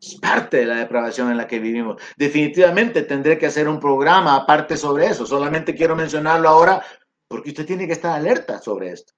[0.00, 2.00] Es parte de la depravación en la que vivimos.
[2.16, 5.26] Definitivamente tendré que hacer un programa aparte sobre eso.
[5.26, 6.84] Solamente quiero mencionarlo ahora
[7.28, 9.12] porque usted tiene que estar alerta sobre esto.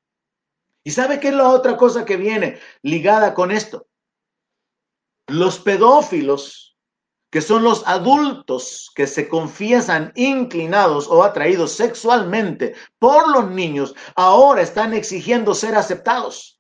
[0.85, 3.87] ¿Y sabe qué es la otra cosa que viene ligada con esto?
[5.27, 6.77] Los pedófilos,
[7.31, 14.63] que son los adultos que se confiesan inclinados o atraídos sexualmente por los niños, ahora
[14.63, 16.59] están exigiendo ser aceptados.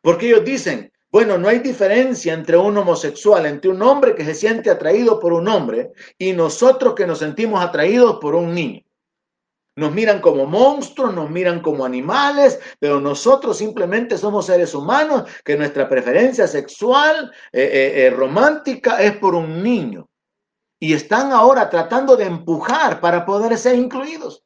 [0.00, 4.34] Porque ellos dicen, bueno, no hay diferencia entre un homosexual, entre un hombre que se
[4.34, 8.82] siente atraído por un hombre y nosotros que nos sentimos atraídos por un niño.
[9.76, 15.56] Nos miran como monstruos, nos miran como animales, pero nosotros simplemente somos seres humanos que
[15.56, 20.08] nuestra preferencia sexual, eh, eh, eh, romántica, es por un niño.
[20.80, 24.44] Y están ahora tratando de empujar para poder ser incluidos.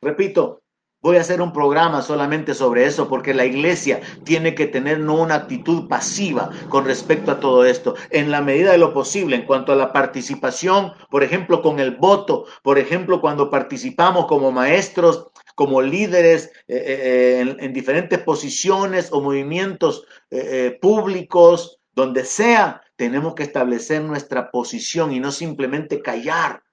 [0.00, 0.62] Repito,
[1.06, 5.14] Voy a hacer un programa solamente sobre eso porque la iglesia tiene que tener no
[5.14, 7.94] una actitud pasiva con respecto a todo esto.
[8.10, 11.92] En la medida de lo posible, en cuanto a la participación, por ejemplo, con el
[11.94, 19.12] voto, por ejemplo, cuando participamos como maestros, como líderes eh, eh, en, en, diferentes posiciones
[19.12, 26.64] o movimientos eh, públicos, donde sea, tenemos que establecer nuestra posición y no simplemente callar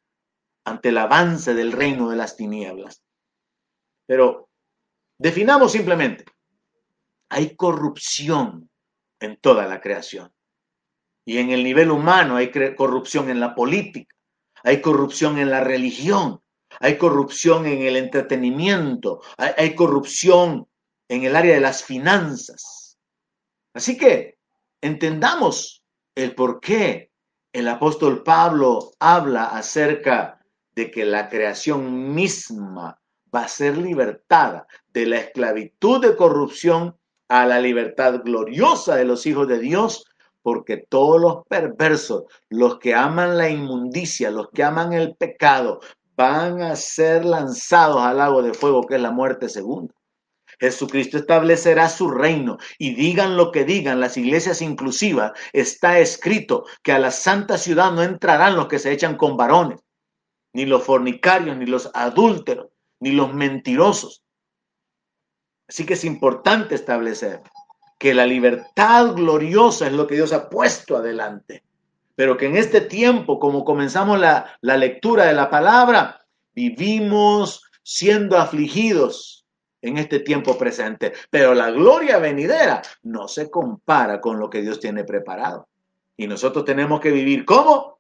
[0.66, 3.04] ante el avance del reino de las tinieblas.
[4.06, 4.50] Pero
[5.18, 6.26] definamos simplemente,
[7.30, 8.70] hay corrupción
[9.20, 10.32] en toda la creación.
[11.26, 14.16] Y en el nivel humano hay corrupción en la política,
[14.64, 16.42] hay corrupción en la religión,
[16.80, 20.68] hay corrupción en el entretenimiento, hay, corrupción
[21.08, 22.98] en el área de las finanzas.
[23.74, 24.38] Así que
[24.82, 25.84] entendamos
[26.16, 27.12] el por qué
[27.54, 30.40] el apóstol Pablo habla acerca
[30.76, 33.00] de que la creación misma
[33.34, 39.26] va a ser libertada de la esclavitud de corrupción a la libertad gloriosa de los
[39.26, 40.06] hijos de Dios,
[40.42, 45.80] porque todos los perversos, los que aman la inmundicia, los que aman el pecado,
[46.16, 49.94] van a ser lanzados al lago de fuego, que es la muerte segunda.
[50.60, 56.92] Jesucristo establecerá su reino y digan lo que digan las iglesias inclusivas, está escrito que
[56.92, 59.80] a la santa ciudad no entrarán los que se echan con varones,
[60.54, 62.68] ni los fornicarios, ni los adúlteros,
[63.04, 64.24] ni los mentirosos.
[65.68, 67.42] Así que es importante establecer
[68.00, 71.64] que la libertad gloriosa es lo que Dios ha puesto adelante,
[72.16, 78.38] pero que en este tiempo, como comenzamos la, la lectura de la palabra, vivimos siendo
[78.38, 79.46] afligidos
[79.82, 84.80] en este tiempo presente, pero la gloria venidera no se compara con lo que Dios
[84.80, 85.68] tiene preparado.
[86.16, 88.00] Y nosotros tenemos que vivir como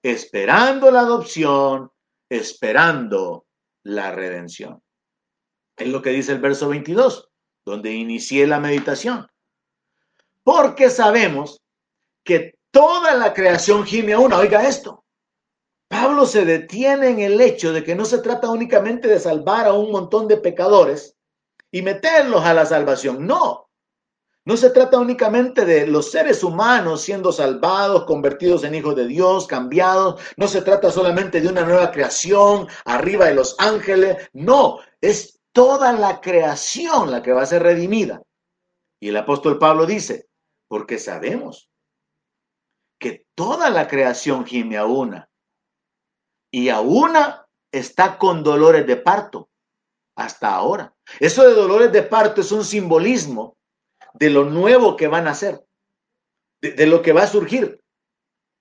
[0.00, 1.90] esperando la adopción,
[2.28, 3.46] esperando
[3.84, 4.82] la redención.
[5.76, 7.30] Es lo que dice el verso 22,
[7.64, 9.28] donde inicié la meditación.
[10.42, 11.62] Porque sabemos
[12.24, 14.38] que toda la creación gime a una.
[14.38, 15.04] Oiga esto.
[15.88, 19.74] Pablo se detiene en el hecho de que no se trata únicamente de salvar a
[19.74, 21.16] un montón de pecadores
[21.70, 23.26] y meterlos a la salvación.
[23.26, 23.63] No,
[24.46, 29.46] no se trata únicamente de los seres humanos siendo salvados, convertidos en hijos de Dios,
[29.46, 30.20] cambiados.
[30.36, 34.28] No se trata solamente de una nueva creación arriba de los ángeles.
[34.34, 38.22] No, es toda la creación la que va a ser redimida.
[39.00, 40.28] Y el apóstol Pablo dice,
[40.68, 41.70] porque sabemos
[42.98, 45.30] que toda la creación gime a una.
[46.50, 49.48] Y a una está con dolores de parto
[50.16, 50.94] hasta ahora.
[51.18, 53.56] Eso de dolores de parto es un simbolismo
[54.14, 55.64] de lo nuevo que van a hacer,
[56.62, 57.80] de, de lo que va a surgir.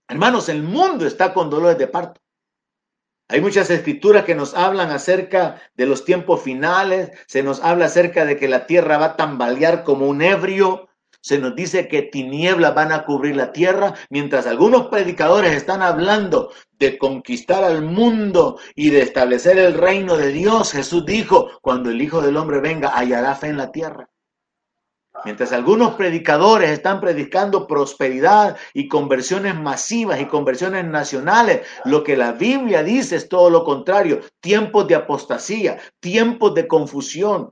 [0.07, 2.21] Hermanos, el mundo está con dolores de parto.
[3.29, 8.25] Hay muchas escrituras que nos hablan acerca de los tiempos finales, se nos habla acerca
[8.25, 10.89] de que la tierra va a tambalear como un ebrio,
[11.21, 16.51] se nos dice que tinieblas van a cubrir la tierra, mientras algunos predicadores están hablando
[16.77, 20.73] de conquistar al mundo y de establecer el reino de Dios.
[20.73, 24.09] Jesús dijo, cuando el Hijo del Hombre venga, hallará fe en la tierra.
[25.25, 32.33] Mientras algunos predicadores están predicando prosperidad y conversiones masivas y conversiones nacionales, lo que la
[32.33, 37.51] Biblia dice es todo lo contrario, tiempos de apostasía, tiempos de confusión,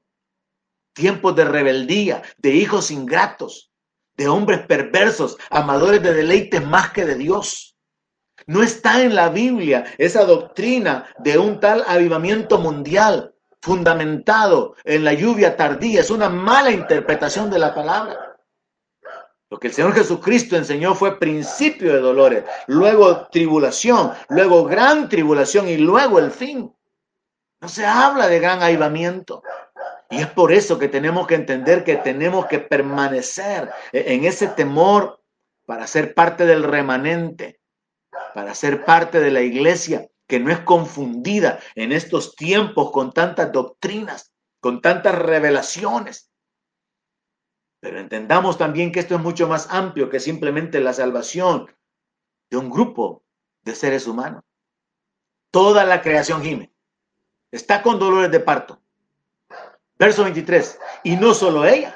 [0.93, 3.71] tiempos de rebeldía, de hijos ingratos,
[4.17, 7.75] de hombres perversos, amadores de deleites más que de Dios.
[8.47, 13.30] No está en la Biblia esa doctrina de un tal avivamiento mundial
[13.61, 18.37] fundamentado en la lluvia tardía, es una mala interpretación de la palabra.
[19.49, 25.67] Lo que el Señor Jesucristo enseñó fue principio de dolores, luego tribulación, luego gran tribulación
[25.67, 26.73] y luego el fin.
[27.59, 29.43] No se habla de gran avivamiento.
[30.09, 35.21] Y es por eso que tenemos que entender que tenemos que permanecer en ese temor
[35.65, 37.59] para ser parte del remanente,
[38.33, 43.51] para ser parte de la iglesia que no es confundida en estos tiempos con tantas
[43.51, 46.31] doctrinas, con tantas revelaciones.
[47.81, 51.69] Pero entendamos también que esto es mucho más amplio que simplemente la salvación
[52.49, 53.25] de un grupo
[53.63, 54.45] de seres humanos.
[55.51, 56.71] Toda la creación gime.
[57.51, 58.81] Está con dolores de parto.
[59.99, 60.79] Verso 23.
[61.03, 61.93] Y no solo ella,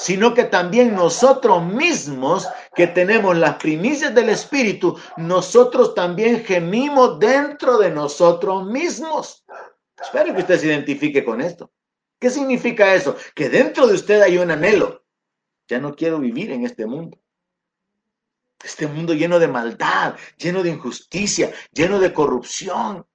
[0.00, 7.76] sino que también nosotros mismos que tenemos las primicias del Espíritu, nosotros también gemimos dentro
[7.76, 9.44] de nosotros mismos.
[10.00, 11.70] Espero que usted se identifique con esto.
[12.18, 13.14] ¿Qué significa eso?
[13.34, 15.04] Que dentro de usted hay un anhelo.
[15.68, 17.18] Ya no quiero vivir en este mundo.
[18.64, 23.06] Este mundo lleno de maldad, lleno de injusticia, lleno de corrupción.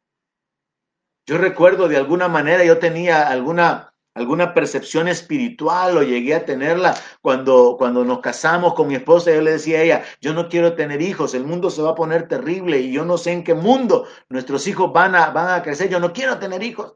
[1.26, 6.96] Yo recuerdo de alguna manera, yo tenía alguna, alguna percepción espiritual o llegué a tenerla
[7.22, 9.32] cuando, cuando nos casamos con mi esposa.
[9.32, 11.96] Yo le decía a ella, yo no quiero tener hijos, el mundo se va a
[11.96, 15.62] poner terrible y yo no sé en qué mundo nuestros hijos van a, van a
[15.62, 16.96] crecer, yo no quiero tener hijos.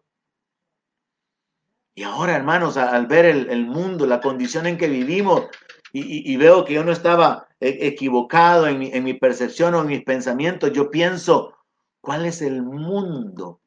[1.93, 5.47] Y ahora, hermanos, al ver el, mundo, la condición en que vivimos,
[5.91, 9.88] y, veo que yo no estaba e, equivocado en mi, en mi percepción o en
[9.88, 11.57] mis pensamientos, yo pienso,
[11.99, 13.59] ¿cuál es el mundo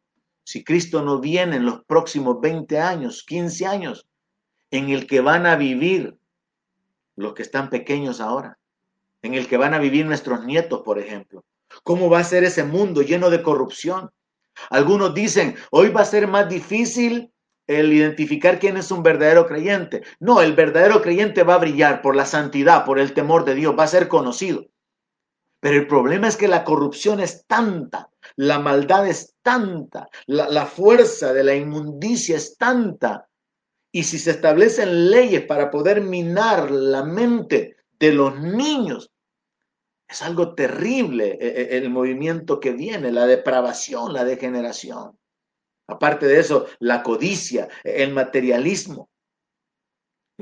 [0.44, 4.06] si Cristo no viene en los próximos 20 años, 15 años,
[4.70, 6.16] en el que van a vivir
[7.16, 8.58] los que están pequeños ahora,
[9.22, 11.44] en el que van a vivir nuestros nietos, por ejemplo.
[11.84, 14.10] ¿Cómo va a ser ese mundo lleno de corrupción?
[14.70, 17.32] Algunos dicen, hoy va a ser más difícil
[17.66, 20.02] el identificar quién es un verdadero creyente.
[20.20, 23.74] No, el verdadero creyente va a brillar por la santidad, por el temor de Dios,
[23.78, 24.66] va a ser conocido.
[25.60, 31.32] Pero el problema es que la corrupción es tanta, la maldad es tanta, la, fuerza
[31.32, 33.28] de la inmundicia es tanta.
[33.90, 39.10] Y si se establecen leyes para poder minar la mente de los niños,
[40.08, 45.18] es algo terrible e, e, el movimiento que viene, la depravación, la degeneración.
[45.88, 49.10] Aparte de eso, la codicia, el materialismo,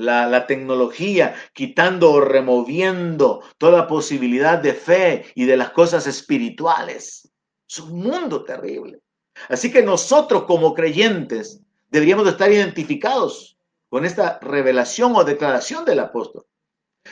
[0.01, 7.30] la, tecnología, quitando o removiendo toda posibilidad de fe y de las cosas espirituales.
[7.71, 9.01] Es un mundo terrible.
[9.49, 13.57] Así que nosotros como creyentes deberíamos de estar identificados
[13.89, 16.47] con esta revelación o declaración del apóstol.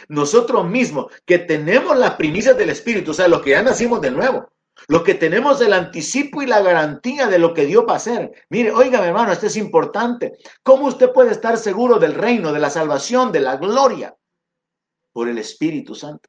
[0.08, 4.10] Nosotros mismos que tenemos las primicias del Espíritu, o sea, los que ya nacimos de
[4.10, 4.50] nuevo,
[4.88, 8.32] los que tenemos el anticipo y la garantía de lo que Dios va a hacer.
[8.48, 10.38] Mire, oiga, hermano, esto es importante.
[10.64, 14.16] ¿Cómo usted puede estar seguro del reino, de la salvación, de la gloria?
[15.12, 16.28] Por el Espíritu Santo.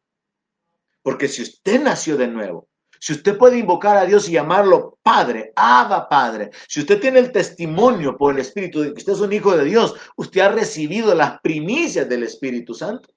[1.01, 2.69] Porque si usted nació de nuevo,
[2.99, 7.31] si usted puede invocar a Dios y llamarlo Padre, Abba Padre, si usted tiene el
[7.31, 11.15] testimonio por el Espíritu de que usted es un hijo de Dios, usted ha recibido
[11.15, 13.09] las primicias del Espíritu Santo.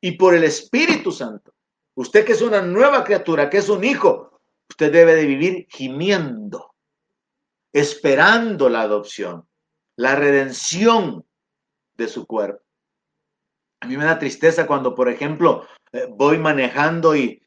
[0.00, 1.52] Y por el Espíritu Santo,
[1.94, 4.28] usted que es una nueva criatura, que es un hijo,
[4.68, 6.74] Usted debe de vivir gimiendo,
[7.72, 9.48] esperando la adopción,
[9.96, 11.24] la redención
[11.96, 12.62] de su cuerpo.
[13.80, 17.42] A mí me da tristeza cuando, por ejemplo, eh, voy manejando y,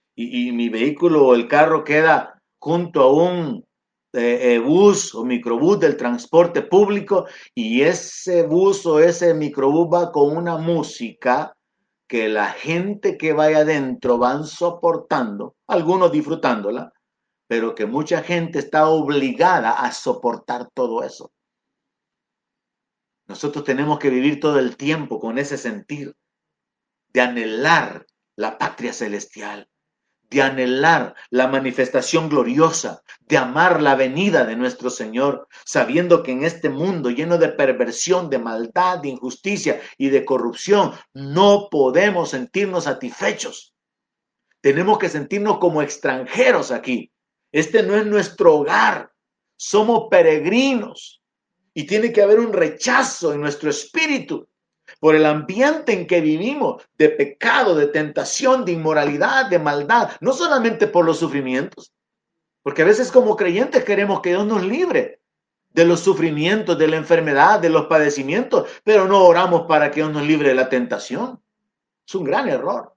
[0.52, 3.66] mi vehículo o el carro queda junto a un
[4.14, 10.12] eh, eh, bus o microbús del transporte público y ese bus o ese microbús va
[10.12, 11.56] con una música
[12.10, 16.92] que la gente que vaya adentro van soportando, algunos disfrutándola,
[17.48, 21.32] pero que mucha gente está obligada a soportar todo eso.
[23.28, 26.14] Nosotros tenemos que vivir todo el tiempo con ese sentir
[27.14, 28.06] de anhelar
[28.36, 29.70] la patria celestial,
[30.32, 36.44] de anhelar la manifestación gloriosa, de amar la venida de nuestro Señor, sabiendo que en
[36.44, 42.86] este mundo lleno de perversión, de maldad, de injusticia y de corrupción, no podemos sentirnos
[42.86, 43.76] satisfechos.
[44.62, 47.12] Tenemos que sentirnos como extranjeros aquí,
[47.52, 49.12] este no es nuestro hogar.
[49.58, 51.22] Somos peregrinos.
[51.74, 54.48] Y tiene que haber un rechazo en nuestro espíritu
[55.02, 60.32] por el ambiente en que vivimos, de pecado, de tentación, de inmoralidad, de maldad, no
[60.32, 61.92] solamente por los sufrimientos,
[62.62, 65.20] porque a veces como creyentes queremos que Dios nos libre
[65.72, 70.14] de los sufrimientos, de la enfermedad, de los padecimientos, pero no oramos para que Dios
[70.14, 71.42] nos libre de la tentación.
[72.08, 72.94] Es un gran error.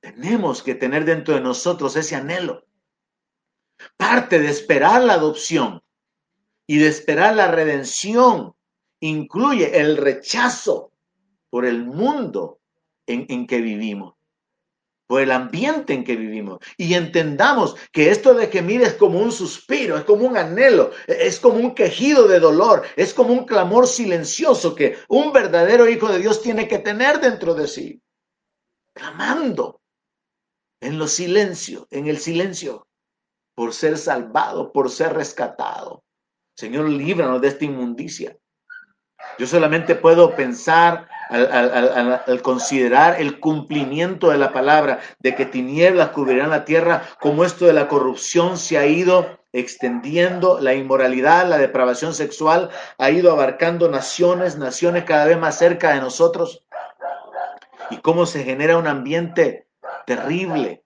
[0.00, 2.64] Tenemos que tener dentro de nosotros ese anhelo
[3.96, 5.82] Parte de esperar la adopción
[6.66, 8.56] y de esperar la redención
[9.08, 10.90] incluye el rechazo
[11.50, 12.60] por el mundo
[13.06, 14.14] en, que vivimos,
[15.06, 16.58] por el ambiente en que vivimos.
[16.78, 21.38] Y entendamos que esto de gemir es como un suspiro, es como un anhelo, es
[21.38, 26.20] como un quejido de dolor, es como un clamor silencioso que un verdadero hijo de
[26.20, 28.02] Dios tiene que tener dentro de sí,
[28.94, 29.82] clamando
[30.80, 32.86] en los silencios, en el silencio
[33.54, 36.02] por ser salvado, por ser rescatado.
[36.56, 38.36] Señor, líbranos de esta inmundicia.
[39.38, 46.50] Yo solamente puedo pensar al, considerar el cumplimiento de la palabra, de que tinieblas cubrirán
[46.50, 52.12] la tierra, como esto de la corrupción se ha ido extendiendo, la inmoralidad, la depravación
[52.12, 56.66] sexual ha ido abarcando naciones, naciones cada vez más cerca de nosotros,
[57.90, 59.68] y cómo se genera un ambiente
[60.06, 60.82] terrible,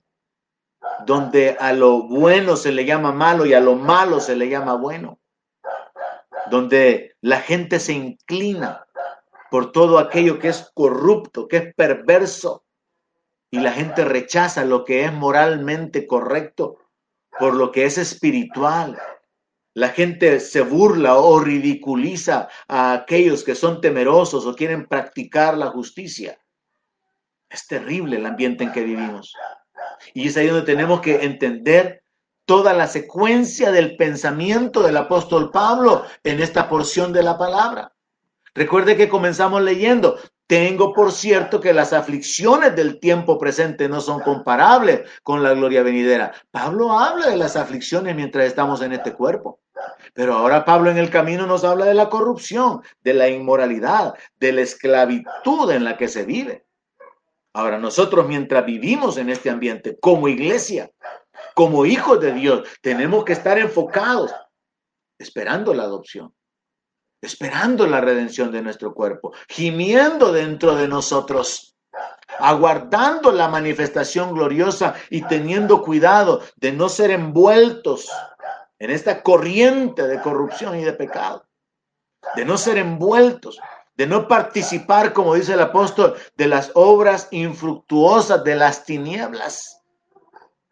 [1.07, 4.75] donde a lo bueno se le llama malo y a lo malo se le llama
[4.75, 5.18] bueno,
[6.51, 8.87] donde la gente se inclina
[9.51, 12.65] por todo aquello que es corrupto, que es perverso,
[13.51, 16.79] y la gente rechaza lo que es moralmente correcto
[17.39, 18.99] por lo que es espiritual.
[19.75, 25.69] La gente se burla o ridiculiza a aquellos que son temerosos o quieren practicar la
[25.69, 26.39] justicia.
[27.49, 29.33] Es terrible el ambiente en que vivimos.
[30.15, 32.03] Y es ahí donde tenemos que entender
[32.49, 37.93] toda la secuencia del pensamiento del apóstol Pablo en esta porción de la palabra.
[38.55, 44.21] Recuerde que comenzamos leyendo, tengo por cierto que las aflicciones del tiempo presente no son
[44.21, 46.33] comparables con la gloria venidera.
[46.51, 49.61] Pablo habla de las aflicciones mientras estamos en este cuerpo.
[50.15, 54.53] Pero ahora Pablo en el camino nos habla de la corrupción, de la inmoralidad, de
[54.53, 56.65] la esclavitud en la que se vive.
[57.53, 60.91] Ahora nosotros mientras vivimos en este ambiente como iglesia,
[61.59, 64.33] como hijos de Dios, tenemos que estar enfocados
[65.19, 66.33] esperando la adopción
[67.21, 71.77] esperando la redención de nuestro cuerpo, gimiendo dentro de nosotros,
[72.39, 78.09] aguardando la manifestación gloriosa y teniendo cuidado de no ser envueltos
[78.79, 81.45] en esta corriente de corrupción y de pecado,
[82.37, 83.59] de no ser envueltos,
[83.97, 89.78] de no participar, como dice el apóstol, de las obras infructuosas de las tinieblas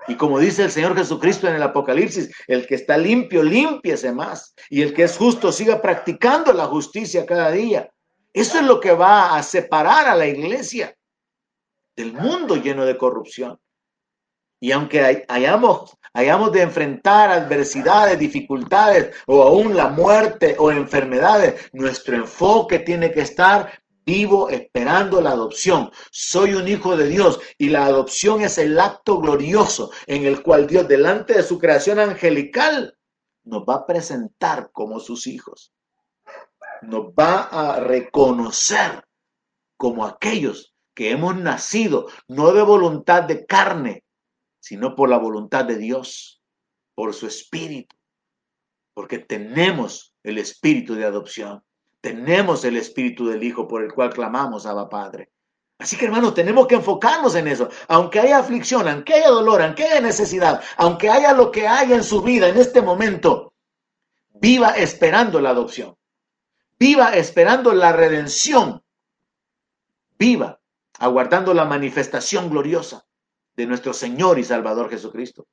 [0.08, 4.54] y como dice el Señor Jesucristo en el Apocalipsis, el que está limpio, límpiese más.
[4.70, 7.90] Y el que es justo, siga practicando la justicia cada día.
[8.32, 10.94] Eso es lo que va a separar a la iglesia
[11.96, 13.58] del mundo lleno de corrupción.
[14.60, 22.16] Y aunque hayamos, hayamos de enfrentar adversidades, dificultades o aún la muerte o enfermedades, nuestro
[22.16, 23.70] enfoque tiene que estar
[24.06, 25.90] Vivo esperando la adopción.
[26.12, 30.68] Soy un hijo de Dios y la adopción es el acto glorioso en el cual
[30.68, 32.96] Dios, delante de su creación angelical,
[33.42, 35.72] nos va a presentar como sus hijos.
[36.82, 39.04] Nos va a reconocer
[39.76, 44.04] como aquellos que hemos nacido, no de voluntad de carne,
[44.60, 46.40] sino por la voluntad de Dios,
[46.94, 47.96] por su espíritu,
[48.94, 51.65] porque tenemos el espíritu de adopción.
[52.06, 55.32] Tenemos el Espíritu del Hijo por el cual clamamos, Abba Padre.
[55.76, 57.68] Así que hermanos, tenemos que enfocarnos en eso.
[57.88, 62.04] Aunque haya aflicción, aunque haya dolor, aunque haya necesidad, aunque haya lo que haya en
[62.04, 63.54] su vida en este momento,
[64.34, 65.96] viva esperando la adopción.
[66.78, 68.84] Viva esperando la redención.
[70.16, 70.60] Viva
[71.00, 73.04] aguardando la manifestación gloriosa
[73.56, 75.48] de nuestro Señor y Salvador Jesucristo.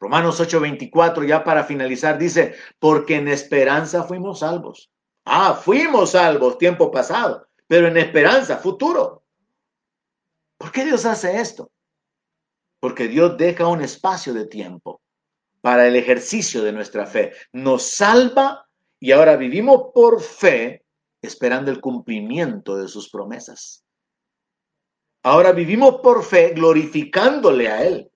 [0.00, 4.91] Romanos 8:24, ya para finalizar, dice, porque en esperanza fuimos salvos.
[5.24, 9.24] Ah, fuimos salvos tiempo pasado, pero en esperanza, futuro.
[10.58, 11.70] ¿Por qué Dios hace esto?
[12.80, 15.00] Porque Dios deja un espacio de tiempo
[15.60, 17.32] para el ejercicio de nuestra fe.
[17.52, 18.66] Nos salva
[18.98, 20.84] y ahora vivimos por fe
[21.22, 23.84] esperando el cumplimiento de sus promesas.
[25.22, 28.10] Ahora vivimos por fe glorificándole a Él,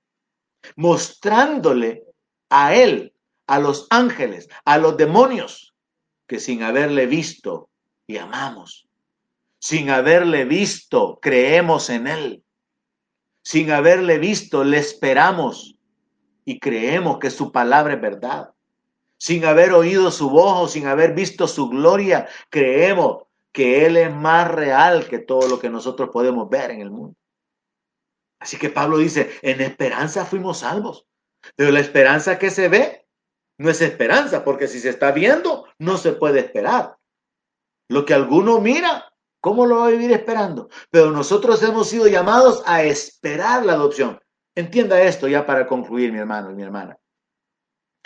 [0.75, 2.05] mostrándole
[2.51, 3.15] a Él,
[3.47, 5.76] a los ángeles, a los demonios,
[6.27, 7.71] que sin haberle visto
[8.07, 8.89] y amamos.
[9.59, 12.45] Sin haberle visto, creemos en Él.
[13.43, 15.77] Sin haberle visto, le esperamos
[16.45, 18.51] y creemos que su palabra es verdad.
[19.19, 24.15] Sin haber oído su voz o sin haber visto su gloria, creemos que Él es
[24.15, 27.17] más real que todo lo que nosotros podemos ver en el mundo.
[28.39, 31.07] Así que Pablo dice, en esperanza fuimos salvos.
[31.55, 33.06] Pero la esperanza que se ve
[33.59, 36.97] no es esperanza, porque si se está viendo, no se puede esperar.
[37.89, 40.69] Lo que alguno mira, ¿cómo lo va a vivir esperando?
[40.91, 44.21] Pero nosotros hemos sido llamados a esperar la adopción.
[44.55, 46.99] Entienda esto ya para concluir, mi hermano y mi hermana.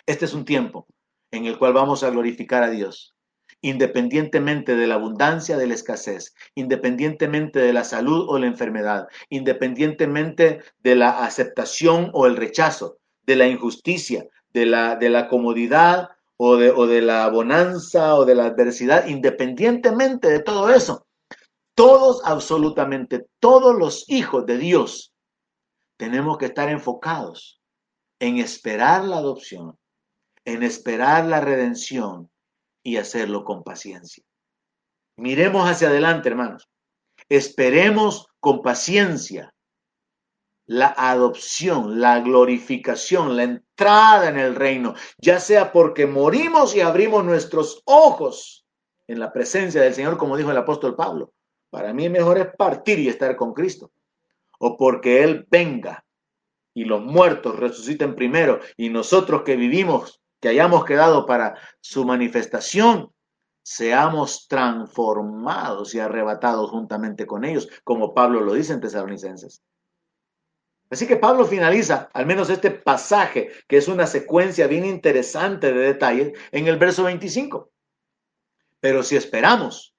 [0.06, 0.86] Este es un tiempo
[1.30, 3.14] en el cual vamos a glorificar a Dios,
[3.60, 10.60] independientemente de la abundancia, de la escasez, independientemente de la salud o la enfermedad, independientemente
[10.78, 16.56] de la aceptación o el rechazo, de la injusticia, de la, de la comodidad o
[16.56, 21.06] de, o de la bonanza o de la adversidad, independientemente de todo eso.
[21.74, 25.12] Todos, absolutamente todos los hijos de Dios,
[25.96, 27.60] tenemos que estar enfocados
[28.18, 29.78] en esperar la adopción,
[30.44, 32.30] en esperar la redención
[32.82, 34.24] y hacerlo con paciencia.
[35.16, 36.68] Miremos hacia adelante, hermanos.
[37.28, 39.54] Esperemos con paciencia
[40.66, 43.42] la adopción, la glorificación, la
[43.80, 48.66] entrada en el reino, ya sea porque morimos y abrimos nuestros ojos
[49.06, 51.32] en la presencia del Señor, como dijo el apóstol Pablo.
[51.70, 53.90] Para mí mejor es partir y estar con Cristo.
[54.58, 56.04] O porque Él venga
[56.74, 63.10] y los muertos resuciten primero y nosotros que vivimos, que hayamos quedado para su manifestación,
[63.62, 69.62] seamos transformados y arrebatados juntamente con ellos, como Pablo lo dice en Tesalonicenses.
[70.90, 75.80] Así que Pablo finaliza al menos este pasaje, que es una secuencia bien interesante de
[75.80, 77.70] detalles, en el verso 25.
[78.80, 79.94] Pero si esperamos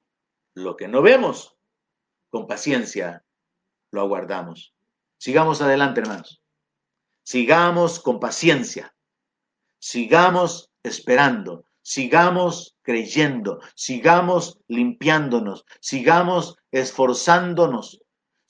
[0.54, 1.56] lo que no vemos,
[2.30, 3.24] con paciencia
[3.92, 4.74] lo aguardamos.
[5.18, 6.42] Sigamos adelante, hermanos.
[7.24, 8.94] Sigamos con paciencia.
[9.80, 11.66] Sigamos esperando.
[11.82, 13.60] Sigamos creyendo.
[13.76, 15.66] Sigamos limpiándonos.
[15.80, 18.01] Sigamos esforzándonos.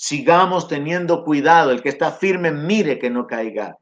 [0.03, 1.69] Sigamos teniendo cuidado.
[1.69, 3.77] El que está firme, mire que no caiga.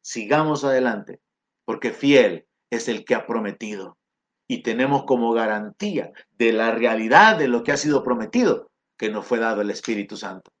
[0.00, 1.18] Sigamos adelante,
[1.64, 3.98] porque fiel es el que ha prometido.
[4.46, 9.26] Y tenemos como garantía de la realidad de lo que ha sido prometido, que nos
[9.26, 10.52] fue dado el Espíritu Santo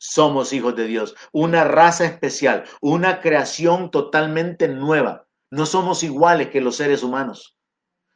[0.00, 5.26] somos hijos de Dios, una raza especial, una creación totalmente nueva.
[5.50, 7.56] No somos iguales que los seres humanos.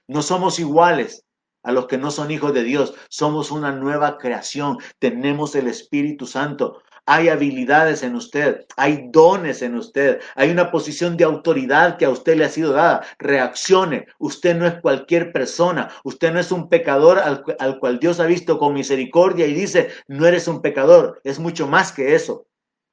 [0.07, 1.25] No somos iguales
[1.63, 2.95] a los que no son hijos de Dios.
[3.09, 4.79] Somos una nueva creación.
[4.99, 6.83] Tenemos el Espíritu Santo.
[7.05, 12.11] Hay habilidades en usted, hay dones en usted, hay una posición de autoridad que a
[12.11, 13.05] usted le ha sido dada.
[13.19, 14.07] Reaccione.
[14.19, 15.91] Usted no es cualquier persona.
[16.05, 19.91] Usted no es un pecador al, al cual Dios ha visto con misericordia y dice,
[20.07, 21.21] no eres un pecador.
[21.25, 22.47] Es mucho más que eso.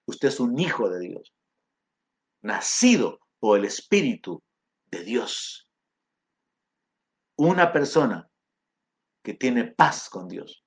[0.07, 1.31] Usted es un hijo de Dios,
[2.41, 4.41] nacido por el Espíritu
[4.87, 5.67] de Dios.
[7.35, 8.28] Una persona
[9.23, 10.63] que tiene paz con Dios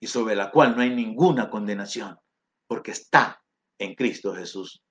[0.00, 2.18] y sobre la cual no hay ninguna condenación
[2.66, 3.42] porque está
[3.78, 4.82] en Cristo Jesús.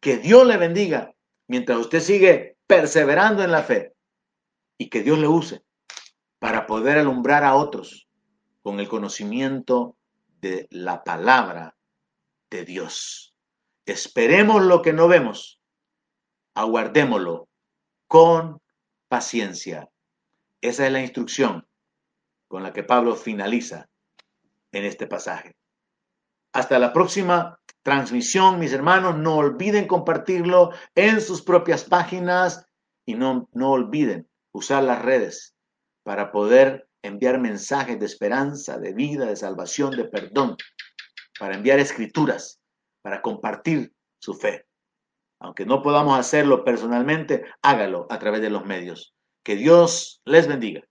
[0.00, 1.14] Que Dios le bendiga
[1.48, 3.94] mientras usted sigue perseverando en la fe
[4.78, 5.62] y que Dios le use
[6.38, 8.08] para poder alumbrar a otros
[8.62, 9.96] con el conocimiento
[10.40, 11.76] de la palabra
[12.50, 13.36] de Dios.
[13.86, 15.60] Esperemos lo que no vemos,
[16.54, 17.48] aguardémoslo
[18.06, 18.60] con
[19.08, 19.88] paciencia.
[20.60, 21.66] Esa es la instrucción
[22.52, 23.88] con la que Pablo finaliza
[24.72, 25.56] en este pasaje.
[26.52, 29.16] Hasta la próxima transmisión, mis hermanos.
[29.16, 32.66] No olviden compartirlo en sus propias páginas
[33.06, 35.54] y no, no olviden usar las redes
[36.02, 40.58] para poder enviar mensajes de esperanza, de vida, de salvación, de perdón,
[41.40, 42.60] para enviar escrituras,
[43.00, 44.66] para compartir su fe.
[45.40, 49.14] Aunque no podamos hacerlo personalmente, hágalo a través de los medios.
[49.42, 50.82] Que Dios les bendiga.